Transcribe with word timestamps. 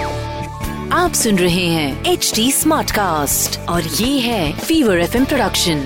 आप 0.92 1.12
सुन 1.12 1.38
रहे 1.38 1.64
हैं 1.66 2.04
एच 2.04 2.32
डी 2.34 2.52
स्मार्ट 2.52 2.90
कास्ट 2.90 3.58
और 3.68 3.82
ये 3.82 4.18
है 4.18 4.52
फीवर 4.58 4.98
एफ़ 4.98 5.16
प्रोडक्शन 5.24 5.82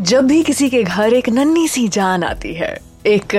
जब 0.00 0.26
भी 0.26 0.42
किसी 0.42 0.70
के 0.70 0.82
घर 0.82 1.12
एक 1.12 1.28
नन्ही 1.28 1.68
सी 1.68 1.88
जान 1.88 2.24
आती 2.24 2.54
है 2.54 2.95
एक 3.06 3.34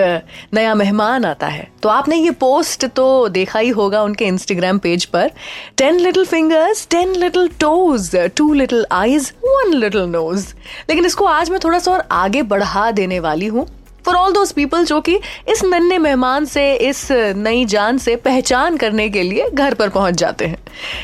नया 0.53 0.73
मेहमान 0.75 1.25
आता 1.25 1.47
है। 1.47 1.67
तो 1.83 1.89
आपने 1.89 2.15
ये 2.15 2.31
पोस्ट 2.39 2.85
तो 2.87 3.07
देखा 3.29 3.59
ही 3.59 3.69
होगा 3.69 4.01
उनके 4.03 4.25
इंस्टाग्राम 4.25 4.79
पेज 4.79 5.05
पर। 5.05 5.31
Ten 5.77 5.99
little 5.99 6.25
fingers 6.25 6.87
ten 6.91 7.15
little 7.15 7.47
toes 7.59 8.15
two 8.37 8.51
little 8.53 8.85
eyes 8.91 9.31
one 9.43 9.73
little 9.73 10.05
nose 10.09 10.47
लेकिन 10.89 11.05
इसको 11.05 11.25
आज 11.25 11.49
मैं 11.49 11.59
थोड़ा 11.63 11.79
सा 11.79 11.91
और 11.91 12.03
आगे 12.11 12.41
बढ़ा 12.43 12.89
देने 12.91 13.19
वाली 13.19 13.47
हूँ। 13.47 13.67
फॉर 14.05 14.15
ऑल 14.15 14.33
दोज 14.33 14.51
पीपल 14.51 14.85
जो 14.85 14.99
कि 15.01 15.15
इस 15.49 15.63
नन्हे 15.63 15.97
मेहमान 15.97 16.45
से, 16.45 16.73
इस 16.73 17.07
नई 17.11 17.65
जान 17.65 17.97
से 17.97 18.15
पहचान 18.15 18.77
करने 18.77 19.09
के 19.09 19.23
लिए 19.23 19.49
घर 19.49 19.73
पर 19.73 19.89
पहुँच 19.89 20.13
जाते 20.13 20.45
हैं। 20.45 20.57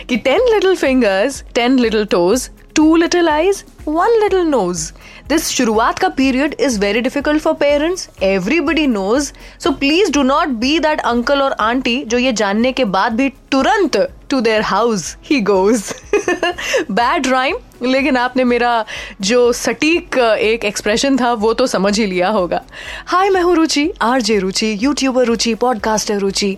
कि 0.10 0.18
ten 0.18 0.48
little 0.54 0.76
fingers 0.76 1.44
ten 1.56 1.78
little 1.80 2.06
toes 2.06 2.50
two 2.76 2.96
little 2.96 3.30
eyes 3.30 3.64
one 3.88 4.20
little 4.22 4.46
nose 4.46 4.92
this 5.34 5.48
शुरुआत 5.50 6.00
का 6.00 6.08
period 6.10 6.56
is 6.60 6.80
very 6.80 7.00
difficult 7.02 7.42
for 7.42 7.54
parents 7.60 8.10
everybody 8.24 8.86
knows 8.88 9.32
so 9.60 9.72
please 9.76 10.12
do 10.14 10.24
not 10.24 10.50
be 10.60 10.78
that 10.80 11.00
uncle 11.02 11.42
और 11.42 11.52
आंटी 11.60 11.96
जो 12.06 12.18
ये 12.18 12.32
जानने 12.34 12.72
के 12.72 12.86
बाद 12.96 13.14
भी 13.14 13.30
तुरंत 13.52 13.98
टू 14.30 14.42
देयर 14.42 14.62
हाउस 14.64 15.16
ही 15.24 15.40
गोज 15.42 15.84
बैड 16.92 17.28
राइम 17.28 17.58
लेकिन 17.82 18.18
आपने 18.18 18.44
मेरा 18.44 18.86
जो 19.22 19.52
सटीक 19.54 20.18
एक 20.40 20.66
एक्सप्रेशन 20.66 21.18
था 21.18 21.34
वो 21.34 21.54
तो 21.54 21.68
समझ 21.68 21.98
ही 22.00 22.06
लिया 22.06 22.30
होगा। 22.30 22.62
हाय 23.06 23.30
मैं 23.30 23.42
हूँ 23.42 23.56
Ruchi 23.56 23.92
RJ 24.02 24.40
Ruchi 24.40 24.78
YouTuber 24.82 25.26
Ruchi 25.26 25.54
podcaster 25.56 26.18
Ruchi 26.18 26.58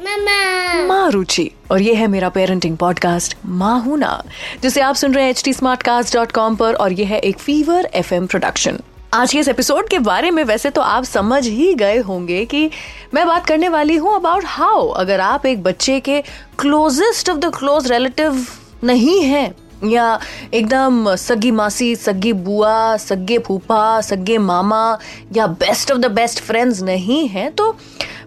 माँ 0.88 1.10
रुचि 1.12 1.52
और 1.72 1.82
ये 1.82 1.94
है 1.94 2.08
मेरा 2.08 2.30
पेरेंटिंग 2.30 2.78
पॉडकास्ट 2.78 3.38
माँ 3.46 3.80
हूँ 3.82 3.98
ना 3.98 4.24
जिसे 4.62 4.82
आप 4.82 4.96
सुन 4.96 5.14
रहे 5.14 5.24
हैं 5.24 5.32
H 5.32 5.44
T 5.46 5.54
smart 5.54 5.84
cast 5.84 6.16
dot 6.16 6.32
com 6.32 6.56
पर 6.56 6.74
और 6.74 6.94
ये 6.94 7.06
है 7.06 7.20
एक 7.20 7.38
फीवर 7.38 7.90
एफएम 7.94 8.28
प्रोडक्शन 8.28 8.80
आज 9.14 9.32
के 9.32 9.40
इस 9.40 9.48
एपिसोड 9.48 9.88
के 9.90 10.00
बारे 10.00 10.32
में 10.32 10.44
वैसे 10.44 10.70
तो 10.70 10.82
आप 10.82 11.04
समझ 11.04 11.48
ही 11.48 11.74
गए 11.74 11.98
होंगे 11.98 12.46
कि 12.46 12.70
मैं 13.14 13.26
बात 13.28 13.46
करने 13.46 13.70
वाली 13.70 13.96
हूँ 13.96 14.16
अबाउट 14.16 14.44
हाउ 14.46 14.88
अगर 14.88 15.20
आप 15.20 15.46
एक 15.46 15.64
बच्चे 15.64 16.00
के 16.00 16.22
closest 16.60 17.30
of 17.30 17.38
the 17.38 17.52
close 17.56 17.92
relative 17.92 18.46
नहीं 18.84 19.22
है। 19.22 19.54
या 19.84 20.20
एकदम 20.54 21.16
सगी 21.16 21.52
मासी, 21.52 21.96
सगी 21.96 22.34
बुआ, 22.34 22.98
सगे 22.98 23.38
फूफा, 23.40 24.02
सगे 24.02 24.38
मामा 24.38 24.98
या 25.34 25.48
best 25.48 25.92
of 25.92 26.00
the 26.00 26.12
best 26.12 26.40
friends 26.40 26.82
नहीं 26.82 27.28
हैं 27.28 27.52
तो 27.52 27.76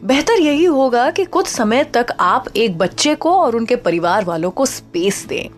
बेहतर 0.05 0.41
यही 0.41 0.65
होगा 0.65 1.11
कि 1.11 1.25
कुछ 1.25 1.47
समय 1.47 1.85
तक 1.85 2.07
आप 2.21 2.45
एक 2.57 2.79
बच्चे 2.79 3.15
को 3.15 3.33
और 3.33 3.57
उनके 3.57 3.77
परिवार 3.77 4.25
वालों 4.25 4.51
को 4.51 4.67
स्पेस 4.67 5.25
दें। 5.29 5.49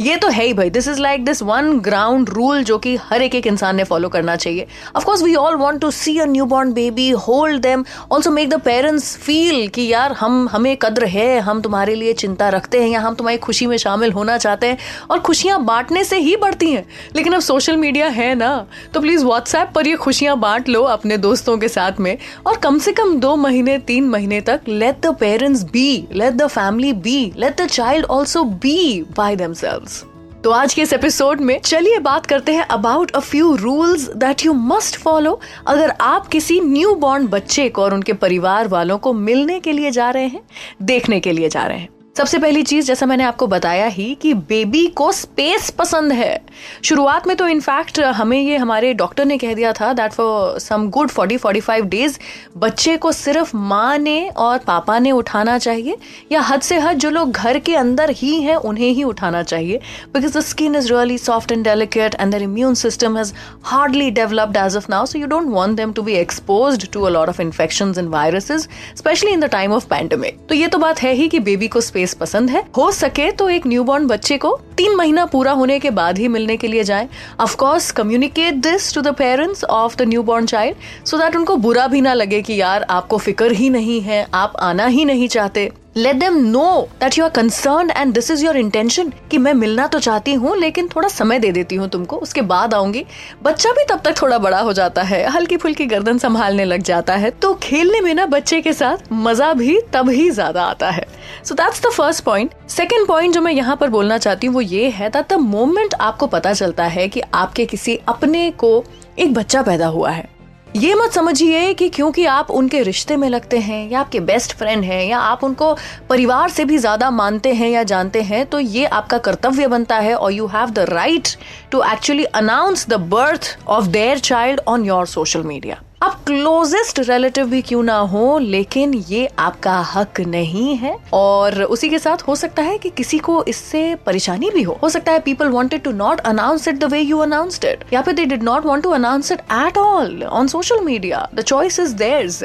ये 0.00 0.16
तो 0.16 0.28
है 0.28 0.44
ही 0.44 0.52
भाई। 0.54 0.70
This 0.70 0.88
is 0.88 1.00
like 1.00 1.24
this 1.24 1.42
one 1.42 1.78
ground 1.80 2.28
rule 2.28 2.62
जो 2.64 2.78
कि 2.78 2.94
हर 3.02 3.22
एक 3.22 3.34
एक 3.34 3.46
इंसान 3.46 3.76
ने 3.76 3.84
फॉलो 3.84 4.08
करना 4.08 4.36
चाहिए। 4.36 4.66
Of course 4.96 5.22
we 5.22 5.34
all 5.34 5.54
want 5.56 5.80
to 5.80 5.90
see 5.90 6.18
a 6.18 6.24
newborn 6.46 6.72
baby 6.72 7.08
hold 7.26 7.60
them 7.62 7.84
also 8.12 8.30
make 8.30 8.48
the 8.50 8.60
parents 8.60 9.16
feel 9.16 9.66
कि 9.68 9.86
यार 9.86 10.12
हम, 10.12 10.48
हमें 10.48 10.76
कद्र 10.76 11.06
है, 11.06 11.38
हम 11.40 11.60
तुम्हारे 11.60 11.94
लिए 11.94 12.12
चिंता 12.14 12.48
रखते 12.48 12.82
हैं 12.82 12.88
या 12.88 13.00
हम 13.00 13.14
तुम्हारी 13.14 13.38
खुशी 13.38 13.66
में 13.66 13.76
शामिल 13.76 14.12
होना 14.12 14.36
चाहते 14.38 14.66
हैं 14.66 14.78
और 15.10 15.20
खुशियाँ 15.20 15.62
बांटने 15.64 16.04
से 16.04 16.18
ही 16.18 16.36
बढ़ती 16.36 16.70
हैं। 16.72 16.84
लेकिन 17.16 17.32
अब 17.32 17.40
सोशल 17.40 17.76
मीडिया 17.76 18.06
है 18.08 18.34
ना 18.34 18.54
तो 18.94 19.00
प्लीज़ 19.00 19.24
व्हाट्सएप 19.24 19.72
पर 19.74 19.86
ये 19.86 19.96
खुशियाँ 19.96 20.38
बांट 20.38 20.68
लो 20.68 20.82
अपने 20.86 21.16
दोस्तों 21.18 21.56
के 21.58 21.68
साथ 21.68 22.00
में 22.00 22.16
और 22.46 22.56
कम 22.56 22.78
से 22.78 22.92
कम 22.92 23.14
दो 23.20 23.34
महीने, 23.36 23.78
तीन 23.78 24.08
महीने 24.08 24.40
तक 24.40 24.60
let 24.68 25.00
the 25.00 25.14
parents 25.20 25.62
be 25.72 26.06
let 26.12 26.34
the 26.34 26.46
family 26.48 26.92
be 26.92 27.32
let 27.36 27.60
the 27.60 27.66
child 27.68 28.06
also 28.06 28.44
be 28.44 29.02
by 29.16 29.36
them 29.36 29.52
themselves. 29.60 30.04
तो 30.44 30.50
आज 30.50 30.74
के 30.74 30.82
इस 30.82 30.92
एपिसोड 30.92 31.40
में 31.40 31.60
चलिए 31.60 31.98
बात 31.98 32.26
करते 32.26 32.52
हैं 32.52 32.62
about 32.62 33.10
a 33.10 33.18
few 33.18 33.54
rules 33.54 34.08
that 34.08 34.44
you 34.44 34.52
must 34.52 34.96
follow 34.96 35.40
अगर 35.66 35.90
आप 36.00 36.26
किसी 36.26 36.60
न्यू 36.60 36.94
बॉर्न 36.94 37.26
बच्चे 37.26 37.68
को 37.68 37.82
और 37.82 37.94
उनके 37.94 38.12
परिवार 38.12 38.68
वालों 38.68 38.98
को 38.98 39.12
मिलने 39.12 39.60
के 39.60 39.72
लिए 39.72 39.90
जा 39.90 40.10
रहे 40.10 40.26
हैं, 40.26 40.40
देखने 40.82 41.20
के 41.20 41.32
लिए 41.32 41.48
जा 41.48 41.66
रहे 41.66 41.78
हैं 41.78 41.88
सबसे 42.16 42.38
पहली 42.38 42.62
चीज़, 42.62 42.86
जैसा 42.86 43.06
मैंने 43.06 43.24
आपको 43.24 43.46
बताया 43.46 43.86
ही, 43.86 44.14
कि 44.14 44.32
बेबी 44.34 44.86
को 44.88 45.10
स्पेस 45.12 45.68
पसंद 45.70 46.12
है। 46.12 46.40
शुरुआत 46.84 47.26
में 47.26 47.36
तो 47.36 47.48
इनफैक्ट 47.48 47.98
हमें 48.00 48.38
ये 48.38 48.56
हमारे 48.56 48.92
डॉक्टर 48.94 49.24
ने 49.24 49.36
कह 49.38 49.52
दिया 49.54 49.72
था 49.72 49.92
that 49.92 50.12
for 50.12 50.58
some 50.60 50.88
good 50.90 51.10
forty 51.10 51.36
forty 51.36 51.60
five 51.60 51.84
days 51.86 52.18
बच्चे 52.56 52.96
को 52.96 53.12
सिर्फ़ 53.12 53.56
माँ 53.56 53.98
ने 53.98 54.28
और 54.28 54.58
पापा 54.58 54.98
ने 54.98 55.10
उठाना 55.12 55.56
चाहिए, 55.58 55.96
या 56.32 56.40
हद 56.42 56.60
से 56.60 56.78
हद 56.78 56.98
जो 56.98 57.10
लोग 57.10 57.30
घर 57.32 57.58
के 57.58 57.74
अंदर 57.76 58.10
ही 58.12 58.40
हैं, 58.42 58.56
उन्हें 58.56 58.88
ही 58.88 59.02
उठाना 59.04 59.42
चाहिए। 59.42 59.80
Because 60.14 60.38
the 60.38 60.40
skin 60.42 60.76
is 60.76 60.92
really 60.92 61.18
soft 61.18 61.52
and 61.52 61.64
delicate 61.64 62.14
and 62.14 62.32
the 62.32 62.42
immune 62.42 62.74
system 62.76 63.18
has 63.18 63.32
hardly 63.64 64.10
developed 64.12 64.56
as 64.56 64.76
of 64.76 64.90
now 64.90 65.06
so 65.06 65.18
you 65.18 65.26
don't 65.26 65.50
want 65.50 65.76
them 65.76 65.92
to 65.92 66.02
be 66.02 66.14
expose 66.14 66.88
to 66.88 67.02
a 67.02 67.10
lot 67.10 67.28
of 67.28 67.42
infection 67.42 67.94
and 67.98 68.08
viruses 68.08 68.68
specially 68.96 69.32
in 69.32 69.40
the 69.40 69.50
time 69.50 69.72
of 69.72 69.86
pandemic 69.90 70.40
तो 70.48 70.54
ये 70.54 70.68
तो 70.68 70.78
बात 70.78 71.02
है 71.02 71.12
ही 71.12 71.28
कि 71.28 71.40
baby 71.40 71.68
को 71.68 71.80
space 71.80 72.04
space 72.06 72.14
पसंद 72.20 72.50
है। 72.50 72.62
हो 72.76 72.90
सके 72.92 73.30
तो 73.30 73.48
एक 73.48 73.66
न्यूबॉर्न 73.66 74.06
बच्चे 74.06 74.36
को 74.38 74.58
तीन 74.76 74.94
महीना 74.96 75.24
पूरा 75.26 75.52
होने 75.52 75.78
के 75.78 75.90
बाद 75.90 76.18
ही 76.18 76.28
मिलने 76.28 76.56
के 76.56 76.68
लिए 76.68 76.84
जाए। 76.84 77.08
Of course 77.40 77.90
communicate 77.92 78.54
this 78.62 78.92
to 78.94 79.00
the 79.00 79.14
parents 79.14 79.64
of 79.64 79.96
the 79.96 80.02
newborn 80.22 80.46
child 80.46 81.06
so 81.06 81.18
that 81.18 81.36
उनको 81.36 81.56
बुरा 81.56 81.86
भी 81.86 82.00
ना 82.00 82.14
लगे 82.14 82.42
कि 82.42 82.60
यार, 82.60 82.82
आपको 82.82 83.18
फ़िक्र 83.18 83.52
ही 83.52 83.70
नहीं 83.70 84.00
है, 84.00 84.26
आप 84.34 84.56
आना 84.60 84.86
ही 84.86 85.04
नहीं 85.04 85.28
चाहते। 85.28 85.70
Let 85.96 86.16
them 86.16 86.34
know 86.46 86.66
that 87.00 87.16
you 87.18 87.24
are 87.24 87.30
concern 87.30 87.90
and 87.90 88.12
this 88.14 88.30
is 88.30 88.44
your 88.44 88.56
intention 88.56 89.12
कि 89.30 89.38
मैं 89.38 89.52
मिलना 89.54 89.86
तो 89.86 89.98
चाहती 89.98 90.34
हूँ, 90.34 90.56
लेकिन 90.56 90.88
थोड़ा 90.88 91.08
समय 91.08 91.38
दे 91.38 91.52
देती 91.52 91.76
हूँ 91.76 91.88
तुमको, 91.88 92.16
उसके 92.16 92.42
बाद 92.42 92.74
आऊँगी। 92.74 93.04
बच्चा 93.42 93.70
भी 93.72 93.84
तब 93.90 94.00
तक 94.04 94.20
थोड़ा 94.20 94.38
बड़ा 94.38 94.60
हो 94.60 94.72
जाता 94.72 95.02
है 95.02 95.24
हल्की 95.28 95.56
फुल्की 95.56 95.86
गर्दन 95.86 96.18
संभालने 96.18 96.64
लग 96.64 96.82
जाता 96.82 97.16
है 97.16 97.30
तो 97.32 97.54
खेलने 97.62 98.00
में 98.00 98.12
ना 98.14 98.26
बच्चे 98.26 98.60
के 98.60 98.72
साथ 98.72 99.12
मज़ा 99.12 99.52
भी 99.54 99.78
तब 99.92 100.10
ही 100.10 100.28
ज़्यादा 100.30 100.64
आता 100.64 100.90
है। 100.90 101.06
So 101.44 101.54
that's 101.54 101.82
the 101.86 101.92
first 101.92 102.24
point 102.24 102.54
second 102.68 103.06
point 103.08 103.34
जो 103.34 103.40
मैं 103.40 103.52
यहाँ 103.52 103.76
पर 103.76 103.90
बोलना 103.90 104.18
चाहती 104.18 104.46
हूँ, 104.46 104.54
वो 104.54 104.60
ये 104.60 104.88
है 104.90 105.10
दैट 105.10 105.32
द 105.32 105.40
मोमेंट 105.40 105.94
आपको 105.94 106.26
पता 106.28 106.52
चलता 106.52 106.84
है 106.86 107.08
कि 107.08 107.22
आपके 107.34 107.66
किसी 107.66 107.98
अपने 108.08 108.50
को 108.50 108.82
एक 109.18 109.34
बच्चा 109.34 109.62
पैदा 109.62 109.86
हुआ 109.88 110.10
है। 110.10 110.35
ये 110.76 110.94
मत 110.94 111.12
समझिए 111.12 111.72
कि 111.74 111.88
क्योंकि 111.88 112.24
आप 112.26 112.50
उनके 112.50 112.82
रिश्ते 112.82 113.16
में 113.16 113.28
लगते 113.28 113.58
हैं, 113.58 113.88
या 113.90 114.00
आपके 114.00 114.20
बेस्ट 114.20 114.52
फ्रेंड 114.56 114.84
हैं, 114.84 115.02
या 115.04 115.18
आप 115.18 115.44
उनको 115.44 115.72
परिवार 116.10 116.50
से 116.50 116.64
भी 116.64 116.78
ज़्यादा 116.78 117.10
मानते 117.10 117.52
हैं 117.54 117.70
या 117.70 117.82
जानते 117.84 118.22
हैं 118.22 118.44
तो 118.46 118.60
ये 118.60 118.84
आपका 118.98 119.18
कर्तव्य 119.20 119.66
बनता 119.68 119.98
है 119.98 120.14
और 120.14 120.32
you 120.32 120.46
have 120.46 120.70
the 120.70 120.86
right 120.90 121.28
to 121.72 121.82
actually 121.92 122.24
announce 122.34 122.86
the 122.88 123.00
birth 123.08 123.56
of 123.68 123.86
their 123.88 124.18
child 124.20 124.60
on 124.68 124.84
your 124.84 125.06
social 125.06 125.42
media 125.42 125.80
आप 126.00 126.18
क्लोजेस्ट 126.26 126.98
रिलेटिव 126.98 127.46
भी 127.48 127.60
क्यों 127.62 127.82
ना 127.82 127.96
हो, 127.96 128.38
लेकिन 128.38 128.92
ये 129.08 129.28
आपका 129.38 129.78
हक 129.92 130.20
नहीं 130.20 130.74
है। 130.76 130.94
और 131.14 131.62
उसी 131.62 131.88
के 131.88 131.98
साथ 131.98 132.22
हो 132.28 132.34
सकता 132.36 132.62
है 132.62 132.76
कि 132.78 132.90
किसी 132.96 133.18
को 133.18 133.42
इससे 133.48 133.94
परेशानी 134.06 134.50
भी 134.50 134.62
हो। 134.62 134.78
हो 134.82 134.88
सकता 134.88 135.12
है 135.12 135.20
people 135.20 135.48
wanted 135.48 135.82
to 135.82 135.90
not 135.92 136.20
announce 136.20 136.68
it 136.68 136.78
the 136.78 136.90
way 136.92 137.00
you 137.00 137.18
announced 137.18 137.64
it 137.64 137.84
या 137.92 138.02
फिर 138.02 138.14
they 138.14 138.24
did 138.24 138.42
not 138.42 138.66
want 138.66 138.82
to 138.82 138.90
announce 138.90 139.32
it 139.32 139.40
at 139.52 139.78
all 139.78 140.22
on 140.22 140.48
social 140.48 140.80
media 140.84 141.26
the 141.34 141.40
choice 141.42 141.80
is 141.80 141.94
theirs 141.94 142.42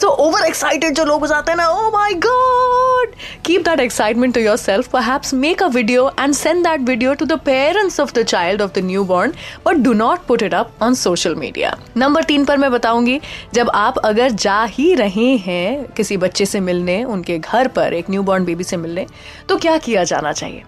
so 0.00 0.08
over 0.26 0.46
excited 0.46 0.94
जो 0.94 1.04
लोग 1.04 1.26
जाते 1.26 1.50
हैं 1.50 1.58
ना 1.58 1.68
ओ 1.68 1.90
my 1.90 2.14
god 2.26 3.14
keep 3.44 3.64
that 3.64 3.80
excitement 3.80 4.34
to 4.34 4.40
yourself 4.40 4.88
perhaps 4.92 5.34
make 5.34 5.62
a 5.62 5.66
video 5.76 6.08
and 6.20 6.34
send 6.34 6.64
that 6.64 6.88
video 6.88 7.14
to 7.14 7.26
the 7.26 7.38
parents 7.44 8.00
of 8.00 8.14
the 8.14 8.22
child 8.24 8.62
of 8.62 8.72
the 8.78 8.84
newborn 9.04 9.34
but 9.66 9.84
do 9.84 9.92
not 9.94 10.26
put 10.28 10.42
it 10.42 10.54
up 10.54 10.82
on 10.82 10.94
social 11.04 11.34
media 11.34 11.76
number 11.96 12.24
तीन 12.24 12.44
पर 12.44 12.56
मैं 12.56 12.70
बताऊँगी, 12.78 13.20
जब 13.54 13.70
आप 13.74 13.98
अगर 14.04 14.30
जा 14.30 14.62
ही 14.66 14.94
रहे 14.94 15.36
हैं 15.38 15.92
किसी 15.92 16.16
बच्चे 16.18 16.46
से 16.46 16.60
मिलने, 16.62 17.02
उनके 17.04 17.38
घर 17.38 17.68
पर, 17.68 17.94
एक 17.94 18.10
न्यू 18.10 18.22
बॉर्न 18.22 18.44
बेबी 18.44 18.64
से 18.64 18.76
मिलने 18.78 19.06
तो 19.48 19.56
क्या 19.58 19.76
किया 19.78 20.04
जाना 20.04 20.32
चाहिए? 20.32 20.62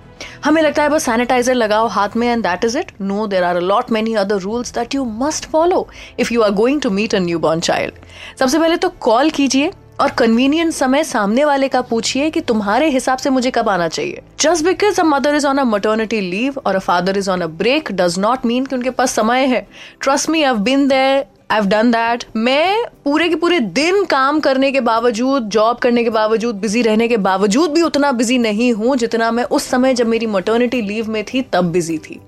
हमें 0.44 0.60
लगता 0.62 0.82
है 0.82 0.88
बस 0.88 1.04
सैनिटाइजर 1.04 1.54
लगाओ 1.54 1.86
हाथ 1.88 2.16
में 2.16 2.26
and 2.28 2.42
that 2.42 2.64
is 2.64 2.78
it 2.78 2.90
no 3.00 3.26
there 3.26 3.44
are 3.44 3.60
lot 3.62 3.90
many 3.92 4.14
other 4.14 4.38
rules 4.40 4.74
that 4.74 4.94
you 4.94 5.04
must 5.20 5.46
follow 5.50 5.86
if 6.20 6.32
you 6.34 6.42
are 6.42 6.50
going 6.54 6.80
to 6.80 6.90
meet 6.90 7.14
a 7.14 7.18
newborn 7.38 7.60
child 7.60 7.94
सबसे 8.38 8.58
पहले 8.58 8.76
तो 8.76 8.88
कॉल 9.00 9.30
कीजिए 9.30 9.70
और 10.00 10.10
कन्वीनियंट 10.18 10.72
समय 10.72 11.04
सामने 11.04 11.44
वाले 11.44 11.68
का 11.68 11.80
पूछिए 11.82 12.28
कि 12.30 12.40
तुम्हारे 12.42 12.88
हिसाब 12.90 13.18
से 13.18 13.30
मुझे 13.30 13.50
कब 13.50 13.68
आना 13.68 13.88
चाहिए। 13.88 14.20
Just 14.40 14.64
because 14.64 15.00
a 15.00 15.04
mother 15.04 15.34
is 15.34 15.46
on 15.46 15.58
a 15.58 15.64
maternity 15.64 16.20
leave 16.20 16.60
और 16.66 16.74
a 16.74 16.78
father 16.78 17.18
is 17.18 17.30
on 17.30 17.40
a 17.40 17.46
break 17.58 17.92
does 17.92 18.18
not 18.18 18.46
mean 18.46 18.66
कि 18.66 18.74
उनके 18.76 18.90
पास 18.90 19.14
समय 19.14 19.46
है। 19.46 19.66
Trust 20.00 20.30
me 20.30 20.42
I 20.42 20.54
been 20.60 20.88
there 20.88 21.24
I 21.52 21.60
done 21.60 21.90
that 21.90 22.24
मैं 22.36 22.84
पूरे 23.04 23.28
के 23.28 23.34
पूरे 23.34 23.58
दिन 23.60 24.04
काम 24.04 24.38
करने 24.40 24.70
के 24.72 24.80
बावजूद 24.80 25.48
जॉब 25.48 25.78
करने 25.78 26.04
के 26.04 26.10
बावजूद 26.10 26.56
बिज़ी 26.56 26.82
रहने 26.82 27.08
के 27.08 27.16
बावजूद 27.16 27.70
भी 27.70 27.82
उतना 27.82 28.10
बिज़ी 28.12 28.38
नहीं 28.38 28.72
हूँ 28.72 28.96
जितना 28.96 29.30
मैं 29.30 29.44
उस 29.44 29.64
समय 29.64 29.94
जब 29.94 30.06
मेरी 30.06 30.26
मटर्निटी 30.26 30.80
लीव 30.82 31.10
में 31.10 31.24
थी, 31.24 31.42
तब 31.42 31.70
बिज़ी 31.72 31.98
थी। 31.98 32.20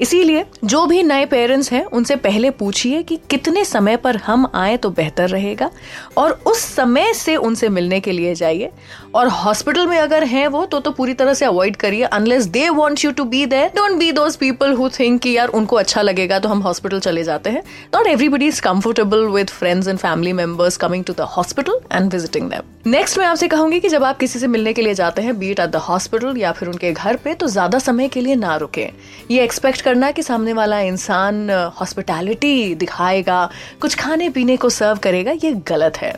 इसीलिए 0.00 0.44
जो 0.64 0.84
भी 0.86 1.02
नए 1.02 1.26
पेरेंट्स 1.26 1.72
हैं, 1.72 1.84
उनसे 1.84 2.16
पहले 2.16 2.50
पूछिए 2.50 3.02
कि 3.02 3.18
कितने 3.30 3.64
समय 3.64 3.96
पर 3.96 4.16
हम 4.16 4.48
आए 4.54 4.76
तो 4.76 4.90
बेहतर 4.90 5.28
रहेगा 5.28 5.70
और 6.16 6.30
उस 6.46 6.64
समय 6.74 7.12
से 7.14 7.36
उनसे 7.36 7.68
मिलने 7.68 8.00
के 8.00 8.12
लिए 8.12 8.34
जाइए। 8.34 8.70
और 9.14 9.28
हॉस्पिटल 9.28 9.86
में 9.86 9.96
अगर 9.98 10.24
हैं 10.24 10.46
वो 10.48 10.64
तो 10.66 10.80
तो 10.80 10.90
पूरी 10.90 11.14
तरह 11.14 11.34
से 11.34 11.44
अवॉइड 11.44 11.76
करिए। 11.76 12.02
Unless 12.04 12.44
they 12.48 12.68
want 12.70 13.04
you 13.04 13.10
to 13.10 13.24
be 13.24 13.44
there 13.46 13.68
don't 13.76 13.98
be 13.98 14.10
those 14.12 14.36
people 14.36 14.72
who 14.72 14.88
think 14.90 15.20
कि 15.22 15.36
यार 15.36 15.48
उनको 15.50 15.76
अच्छा 15.76 16.02
लगेगा 16.02 16.38
तो 16.38 16.48
हम 16.48 16.60
हॉस्पिटल 16.62 17.00
चले 17.00 17.24
जाते 17.24 17.50
हैं। 17.50 17.62
Not 17.94 18.06
everybody 18.06 18.46
is 18.48 18.60
comfortable 18.62 19.26
with 19.28 19.50
friends 19.50 19.88
and 19.88 19.98
family 19.98 20.32
members 20.32 20.76
coming 20.76 21.04
to 21.04 21.12
the 21.12 21.28
hospital 21.36 21.80
and 21.92 22.12
visiting 22.12 22.50
them 22.50 22.90
next 22.90 23.18
मैं 23.18 23.26
आपसे 23.26 23.48
कहूँगी 23.48 23.80
कि 23.80 23.88
जब 23.88 24.04
आप 24.04 24.18
किसी 24.18 24.38
से 24.38 24.46
मिलने 24.46 24.72
के 24.72 24.82
लिए 24.82 24.94
जाते 24.94 25.22
हैं 25.22 25.38
बीट 25.38 25.60
एट 25.60 25.70
द 25.70 25.76
हॉस्पिटल 25.88 26.36
या 26.38 26.52
फिर 26.52 26.68
उनके 26.68 26.92
घर 26.92 27.16
पे 27.16 27.34
तो 27.34 27.46
ज़्यादा 27.48 27.78
समय 27.80 28.08
के 28.08 28.20
लिए 28.20 28.34
ना 28.36 28.56
रुके। 28.56 28.88
ये 29.30 29.42
एक्सपेक्ट 29.44 29.80
करना 29.80 30.10
कि 30.10 30.22
सामने 30.22 30.52
वाला 30.52 30.80
इंसान 30.80 31.50
हॉस्पिटैलिटी 31.80 32.74
दिखाएगा, 32.74 33.48
कुछ 33.80 33.94
खाने 33.94 34.28
पीने 34.30 34.56
को 34.56 34.68
सर्व 34.70 34.98
करेगा, 34.98 35.32
ये 35.34 35.52
गलत 35.68 35.96
है। 35.96 36.14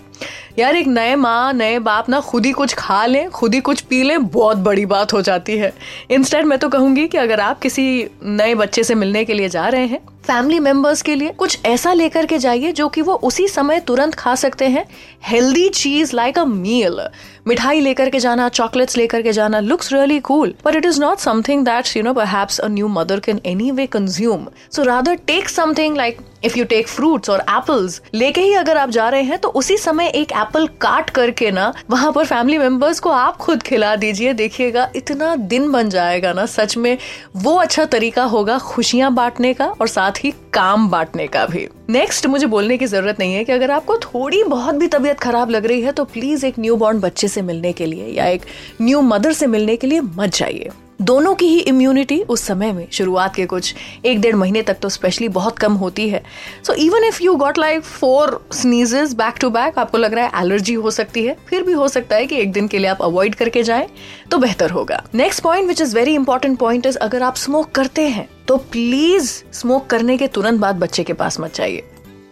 यार 0.58 0.76
एक 0.76 0.86
नए 0.86 1.14
माँ, 1.14 1.52
नए 1.52 1.78
बाप 1.78 2.08
ना 2.08 2.20
खुद 2.20 2.46
ही 2.46 2.52
कुछ 2.52 2.74
खा 2.74 3.06
लें, 3.06 3.30
खुद 3.30 3.54
ही 3.54 3.60
कुछ 3.60 3.80
पी 3.80 4.02
लें, 4.02 4.26
बहुत 4.26 4.56
बड़ी 4.56 4.86
बात 4.86 5.12
हो 5.12 5.22
जाती 5.22 5.56
है। 5.58 5.72
इंस्टेंट 6.10 6.46
मैं 6.46 6.58
तो 6.58 6.69
कहूँगी 6.69 7.08
कि 7.08 7.19
अगर 7.19 7.40
आप 7.40 7.58
किसी 7.58 8.06
नए 8.24 8.54
बच्चे 8.54 8.84
से 8.84 8.94
मिलने 8.94 9.24
के 9.24 9.34
लिए 9.34 9.48
जा 9.48 9.69
रहे 9.69 9.86
हैं 9.86 10.00
फैमिली 10.26 10.58
मेंबर्स 10.60 11.02
के 11.02 11.14
लिए 11.14 11.30
कुछ 11.38 11.58
ऐसा 11.66 11.92
लेकर 11.92 12.26
के 12.26 12.38
जाइए 12.38 12.72
जो 12.72 12.88
कि 12.88 13.02
वो 13.02 13.14
उसी 13.24 13.46
समय 13.48 13.80
तुरंत 13.80 14.14
खा 14.14 14.34
सकते 14.34 14.64
हैं। 14.64 14.84
हेल्दी 15.24 15.69
चीज़ 15.69 16.16
लाइक 16.16 16.38
अ 16.38 16.44
मील 16.44 17.00
मिठाई 17.46 17.80
लेकर 17.80 18.10
के 18.10 18.19
जाना 18.19 18.48
चॉकलेट्स 18.48 18.96
लेकर 18.96 19.22
के 19.22 19.32
जाना 19.32 19.60
looks 19.60 19.92
really 19.92 20.19
cool 20.20 20.54
but 20.64 20.76
it 20.76 20.84
is 20.86 21.00
not 21.00 21.19
something 21.19 21.64
that 21.64 21.96
you 21.96 22.02
know 22.02 22.12
perhaps 22.14 22.58
a 22.58 22.69
new 22.69 22.88
mother 22.88 23.20
can 23.20 23.40
anyway 23.70 23.86
consume 23.86 24.46
so 24.70 24.82
rather 24.82 25.14
take 25.26 25.48
something 25.48 25.96
like 25.96 26.19
if 26.44 26.58
you 26.58 26.64
take 26.64 26.88
fruits 26.88 27.30
और 27.30 27.40
एप्पल्स 27.50 28.00
लेके 28.14 28.40
ही 28.40 28.54
अगर 28.54 28.76
आप 28.76 28.90
जा 28.90 29.08
रहे 29.08 29.22
हैं 29.22 29.38
तो 29.38 29.48
उसी 29.48 29.76
समय 29.76 30.06
एक 30.06 30.32
एप्पल 30.32 30.66
काट 30.80 31.10
करके 31.10 31.50
ना, 31.50 31.72
वहाँ 31.90 32.12
पर 32.12 32.24
फैमिली 32.26 32.58
मेंबर्स 32.58 33.00
को 33.00 33.10
आप 33.10 33.36
खुद 33.36 33.62
खिला 33.62 33.94
दीजिए, 33.96 34.32
देखिएगा, 34.32 34.88
इतना 34.96 35.34
दिन 35.36 35.70
बन 35.72 35.88
जाएगा 35.88 36.32
ना, 36.32 36.46
सच 36.46 36.76
में 36.76 36.96
वो 37.36 37.54
अच्छा 37.54 37.84
तरीका 37.84 38.24
होगा 38.24 38.58
खुशियाँ 38.58 39.12
बांटने 39.14 39.52
का 39.54 39.66
और 39.66 39.88
साथ 39.88 40.11
ही 40.18 40.30
काम 40.54 40.88
बांटने 40.90 41.26
का 41.26 41.44
भी। 41.46 41.66
नेक्स्ट 41.90 42.26
मुझे 42.26 42.46
बोलने 42.46 42.76
की 42.78 42.86
ज़रूरत 42.86 43.18
नहीं 43.20 43.34
है 43.34 43.44
कि 43.44 43.52
अगर 43.52 43.70
आपको 43.70 43.96
थोड़ी 43.98 44.42
बहुत 44.44 44.74
भी 44.74 44.86
तबीयत 44.88 45.20
खराब 45.20 45.50
लग 45.50 45.66
रही 45.66 45.80
है 45.82 45.92
तो 45.92 46.04
प्लीज़ 46.04 46.46
एक 46.46 46.58
न्यू 46.58 46.76
बॉर्न 46.76 47.00
बच्चे 47.00 47.28
से 47.28 47.42
मिलने 47.42 47.72
के 47.72 47.86
लिए 47.86 48.06
या 48.08 48.26
एक 48.26 48.42
न्यू 48.82 49.00
मदर 49.02 49.32
से 49.32 49.46
मिलने 49.46 49.76
के 49.76 49.86
लिए 49.86 50.00
मत 50.00 50.34
जाइए। 50.34 50.70
दोनों 51.00 51.34
की 51.34 51.46
ही 51.46 51.58
इम्यूनिटी 51.60 52.20
उस 52.22 52.42
समय 52.42 52.72
में 52.72 52.86
शुरुआत 52.92 53.34
के 53.34 53.46
कुछ 53.46 53.74
एक 54.06 54.20
डेढ़ 54.20 54.36
महीने 54.36 54.62
तक 54.62 54.78
तो 54.82 54.88
स्पेशली 54.88 55.28
बहुत 55.30 55.58
कम 55.58 55.72
होती 55.74 56.08
है। 56.08 56.22
So 56.66 56.72
even 56.74 57.04
if 57.04 57.22
you 57.22 57.34
got 57.36 57.58
like 57.58 57.82
four 57.82 58.40
sneezes 58.52 59.14
back 59.14 59.38
to 59.40 59.50
back 59.50 59.78
आपको 59.78 59.98
लग 59.98 60.14
रहा 60.14 60.26
है 60.26 60.42
एलर्जी 60.42 60.74
हो 60.74 60.90
सकती 60.90 61.24
है, 61.24 61.36
फिर 61.48 61.62
भी 61.62 61.72
हो 61.72 61.88
सकता 61.88 62.16
है 62.16 62.26
कि 62.26 62.36
एक 62.36 62.52
दिन 62.52 62.68
के 62.68 62.78
लिए 62.78 62.88
आप 62.88 63.02
अवॉइड 63.02 63.34
करके 63.34 63.62
जाएँ 63.62 63.88
तो 64.30 64.38
बेहतर 64.38 64.70
होगा। 64.70 65.02
Next 65.14 65.42
point 65.42 65.68
which 65.68 65.80
is 65.80 65.94
very 65.96 66.14
important 66.14 66.58
point 66.58 66.86
is 66.86 66.98
अगर 66.98 67.22
आप 67.22 67.36
स्मोक 67.36 67.70
करते 67.70 68.08
हैं 68.08 68.28
तो 68.48 68.56
प्लीज़ 68.72 69.32
स्मोक 69.52 69.86
करने 69.86 70.16
के 70.16 70.26
तुरंत 70.28 70.60
बाद 70.60 70.76
बच्चे 70.76 71.02
के 71.02 71.12
पास 71.12 71.40
मत 71.40 71.54
जाइए। 71.54 71.82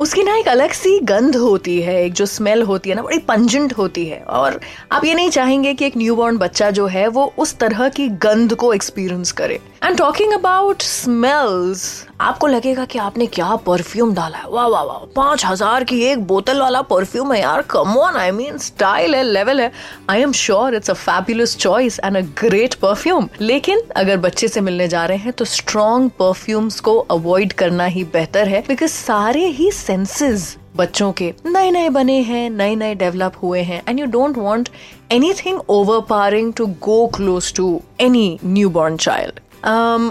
उसकी 0.01 0.23
ना 0.23 0.35
एक 0.37 0.47
अलग 0.49 0.73
सी 0.73 0.99
गंध 0.99 1.37
होती 1.37 1.81
है, 1.83 2.03
एक 2.05 2.13
जो 2.13 2.27
स्मेल 2.27 2.63
होती 2.63 2.91
है 2.91 2.97
ना, 2.97 3.03
बड़ी 3.03 3.19
पंजेंट 3.19 3.73
होती 3.79 4.05
है। 4.07 4.21
और 4.21 4.59
आप 4.93 5.05
ये 5.05 5.15
नहीं 5.15 5.31
चाहेंगे 5.31 5.75
कि 5.75 5.87
एक 5.87 5.97
न्यूबॉर्न 5.97 6.39
बच्चा 6.39 6.71
जो 6.71 6.87
है, 6.87 7.07
वो 7.09 7.33
उस 7.39 7.57
तरह 7.59 7.89
की 7.89 8.09
गंध 8.19 8.55
को 8.55 8.73
एक्सपीरियंस 8.75 9.33
करे। 9.33 9.61
एंड 9.85 9.97
टॉकिंग 9.99 10.33
अबाउट 10.33 10.83
स्मेल्स 10.83 12.07
आपको 12.21 12.47
लगेगा 12.47 12.85
कि 12.85 12.99
आपने 12.99 13.27
क्या 13.27 13.55
परफ्यूम 13.57 14.15
डाला 14.15 14.39
है? 14.39 14.49
वाह 14.49 14.67
वाह 14.67 14.83
वाह, 14.83 15.05
पाँच 15.17 15.45
हज़ार 15.45 15.85
की 15.85 16.01
एक 16.05 16.25
बोतल 16.27 16.61
वाला 16.61 16.83
परफ्यूम 16.83 17.33
है 17.33 17.41
यार। 17.41 17.63
Come 17.71 17.97
on 17.99 18.17
I 18.17 18.31
mean 18.31 18.59
style 18.59 19.15
है 19.15 19.23
लेवल 19.23 19.61
है। 19.61 19.71
I 20.11 20.23
am 20.23 20.33
sure 20.33 20.75
it's 20.75 20.91
a 20.91 20.95
fabulous 20.95 21.57
choice 21.57 21.99
and 22.05 22.17
a 22.17 22.21
great 22.41 22.75
perfume 22.83 23.29
लेकिन 23.41 23.83
अगर 23.97 24.17
बच्चे 24.19 24.49
से 24.49 24.61
मिलने 24.61 24.89
जा 24.89 25.05
रहे 25.07 25.19
हैं 25.19 25.33
तो 25.33 25.45
स्ट्रॉन्ग 25.45 26.11
परफ्यूम्स 26.19 26.81
को 26.81 26.99
अवॉइड 27.11 27.53
करना 27.53 27.85
ही 27.87 28.05
बेहतर 28.13 28.49
है 28.49 28.65
बिकॉज़ 28.69 28.91
सारे 28.91 29.47
ही 29.49 29.71
सेंसेस 29.91 30.57
बच्चों 30.77 31.11
के 31.13 31.33
नए 31.47 31.71
नए 31.71 31.89
बने 31.91 32.21
हैं 32.23 32.49
नए 32.51 32.75
नए 32.77 32.95
डेवलप 32.95 33.37
हुए 33.43 33.61
हैं 33.63 33.83
and 33.89 34.01
you 34.01 34.07
don't 34.09 34.37
want 34.39 34.69
anything 35.37 35.61
overpowering 36.09 36.53
to 36.55 36.67
go 36.81 37.07
close 37.15 37.53
to 37.55 37.67
any 38.01 38.39
newborn 38.71 38.97
child 38.99 39.41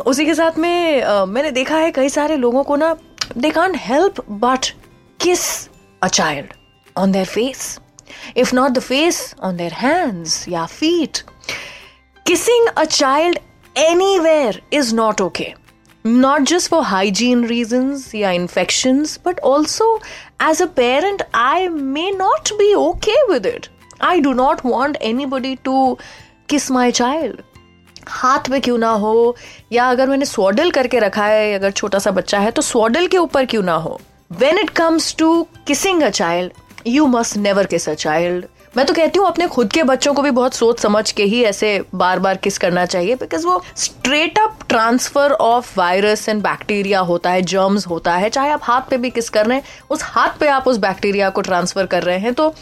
उसी 0.08 0.26
के 0.26 0.34
साथ 0.36 0.58
में 0.58 1.04
uh, 1.04 1.28
मैंने 1.28 1.52
देखा 1.52 1.78
है 1.78 1.92
कई 1.92 2.10
सारे 2.10 2.36
लोगों 2.38 2.64
को 2.64 2.76
ना 2.76 2.96
दे 3.38 3.50
can't 3.52 3.78
help 3.80 4.22
but 4.42 4.66
kiss 5.20 5.46
a 6.02 6.08
child 6.10 6.54
on 6.96 7.12
their 7.12 7.26
face 7.28 7.80
if 8.38 8.56
not 8.56 8.72
the 8.72 8.80
face 8.82 9.34
on 9.44 9.58
their 9.58 9.74
hands 9.76 10.48
या 10.50 10.66
feet 10.74 11.24
kissing 12.26 12.68
a 12.68 12.84
child 12.86 13.40
anywhere 14.20 14.62
is 14.74 14.94
not 14.96 15.22
okay 15.22 15.54
not 16.05 16.45
just 16.45 16.69
for 16.69 16.83
hygiene 16.85 17.43
reasons 17.51 18.03
yeah 18.15 18.33
infections 18.39 19.17
but 19.19 19.39
also 19.51 19.87
as 20.49 20.61
a 20.61 20.67
parent 20.67 21.23
i 21.33 21.69
may 21.69 22.11
not 22.11 22.53
be 22.59 22.67
okay 22.77 23.17
with 23.29 23.47
it 23.47 23.69
i 24.01 24.21
do 24.21 24.35
not 24.35 24.63
want 24.65 24.99
anybody 25.01 25.57
to 25.69 25.77
kiss 26.49 26.71
my 26.79 26.87
child 27.01 27.43
हाथ 28.09 28.49
में 28.51 28.61
क्यों 28.61 28.77
ना 28.79 28.91
हो 29.03 29.15
या 29.73 29.89
अगर 29.91 30.09
मैंने 30.09 30.25
स्वॉडल 30.25 30.71
करके 30.71 30.99
रखा 31.01 31.27
है 31.27 31.55
अगर 31.55 31.71
छोटा 31.71 31.99
सा 31.99 32.11
बच्चा 32.19 32.39
है 32.39 32.51
तो 32.51 32.63
स्वॉडल 32.63 33.07
के 33.07 33.19
ऊपर 33.19 33.45
क्यों 33.53 33.63
ना 33.63 33.75
हो 33.85 33.99
when 34.41 34.59
it 34.59 34.71
comes 34.77 35.15
to 35.19 35.31
kissing 35.67 36.03
a 36.03 36.11
child 36.11 36.53
you 36.87 37.07
must 37.07 37.37
never 37.37 37.67
kiss 37.67 37.89
a 37.89 37.95
child 37.95 38.45
मैं 38.78 38.86
तो 38.86 38.94
कहती 38.94 39.20
हूँ, 39.20 39.28
अपने 39.28 39.48
खुद 39.48 39.72
के 39.74 39.84
बच्चों 39.84 40.14
को 40.14 40.22
भी 40.22 40.32
बहुत 40.32 40.54
सोच 40.54 40.80
समझ 40.80 41.12
के 41.12 41.24
ही 41.24 41.42
ऐसे 41.44 41.82
बार 41.96 42.20
बार 42.20 42.38
किस 42.38 42.58
करना 42.58 42.86
चाहिए 42.86 43.16
बिकॉज़ 43.16 43.46
वो 43.46 43.64
straight 43.76 44.40
up 44.40 44.60
transfer 44.70 45.32
of 45.32 45.74
virus 45.80 46.28
and 46.30 46.42
bacteria 46.44 47.00
होता 47.00 47.32
है 47.32 47.42
जर्म्स 47.42 47.88
होता 47.88 48.16
है, 48.16 48.30
चाहे 48.30 48.50
आप 48.50 48.60
हाथ 48.64 48.82
पे 48.82 48.98
भी 48.98 49.10
किस 49.10 49.30
कर 49.30 49.46
रहे 49.46 49.58
हैं, 49.58 49.64
उस 49.90 50.04
हाथ 50.04 50.38
पे 50.40 50.48
आप 50.48 50.68
उस 50.68 50.78
बैक्टीरिया 50.78 51.30
को 51.30 51.42
ट्रांसफ़र 51.42 51.86
कर 51.86 52.04
रहे 52.04 52.20
हैं 52.20 52.34
तो 52.34 52.54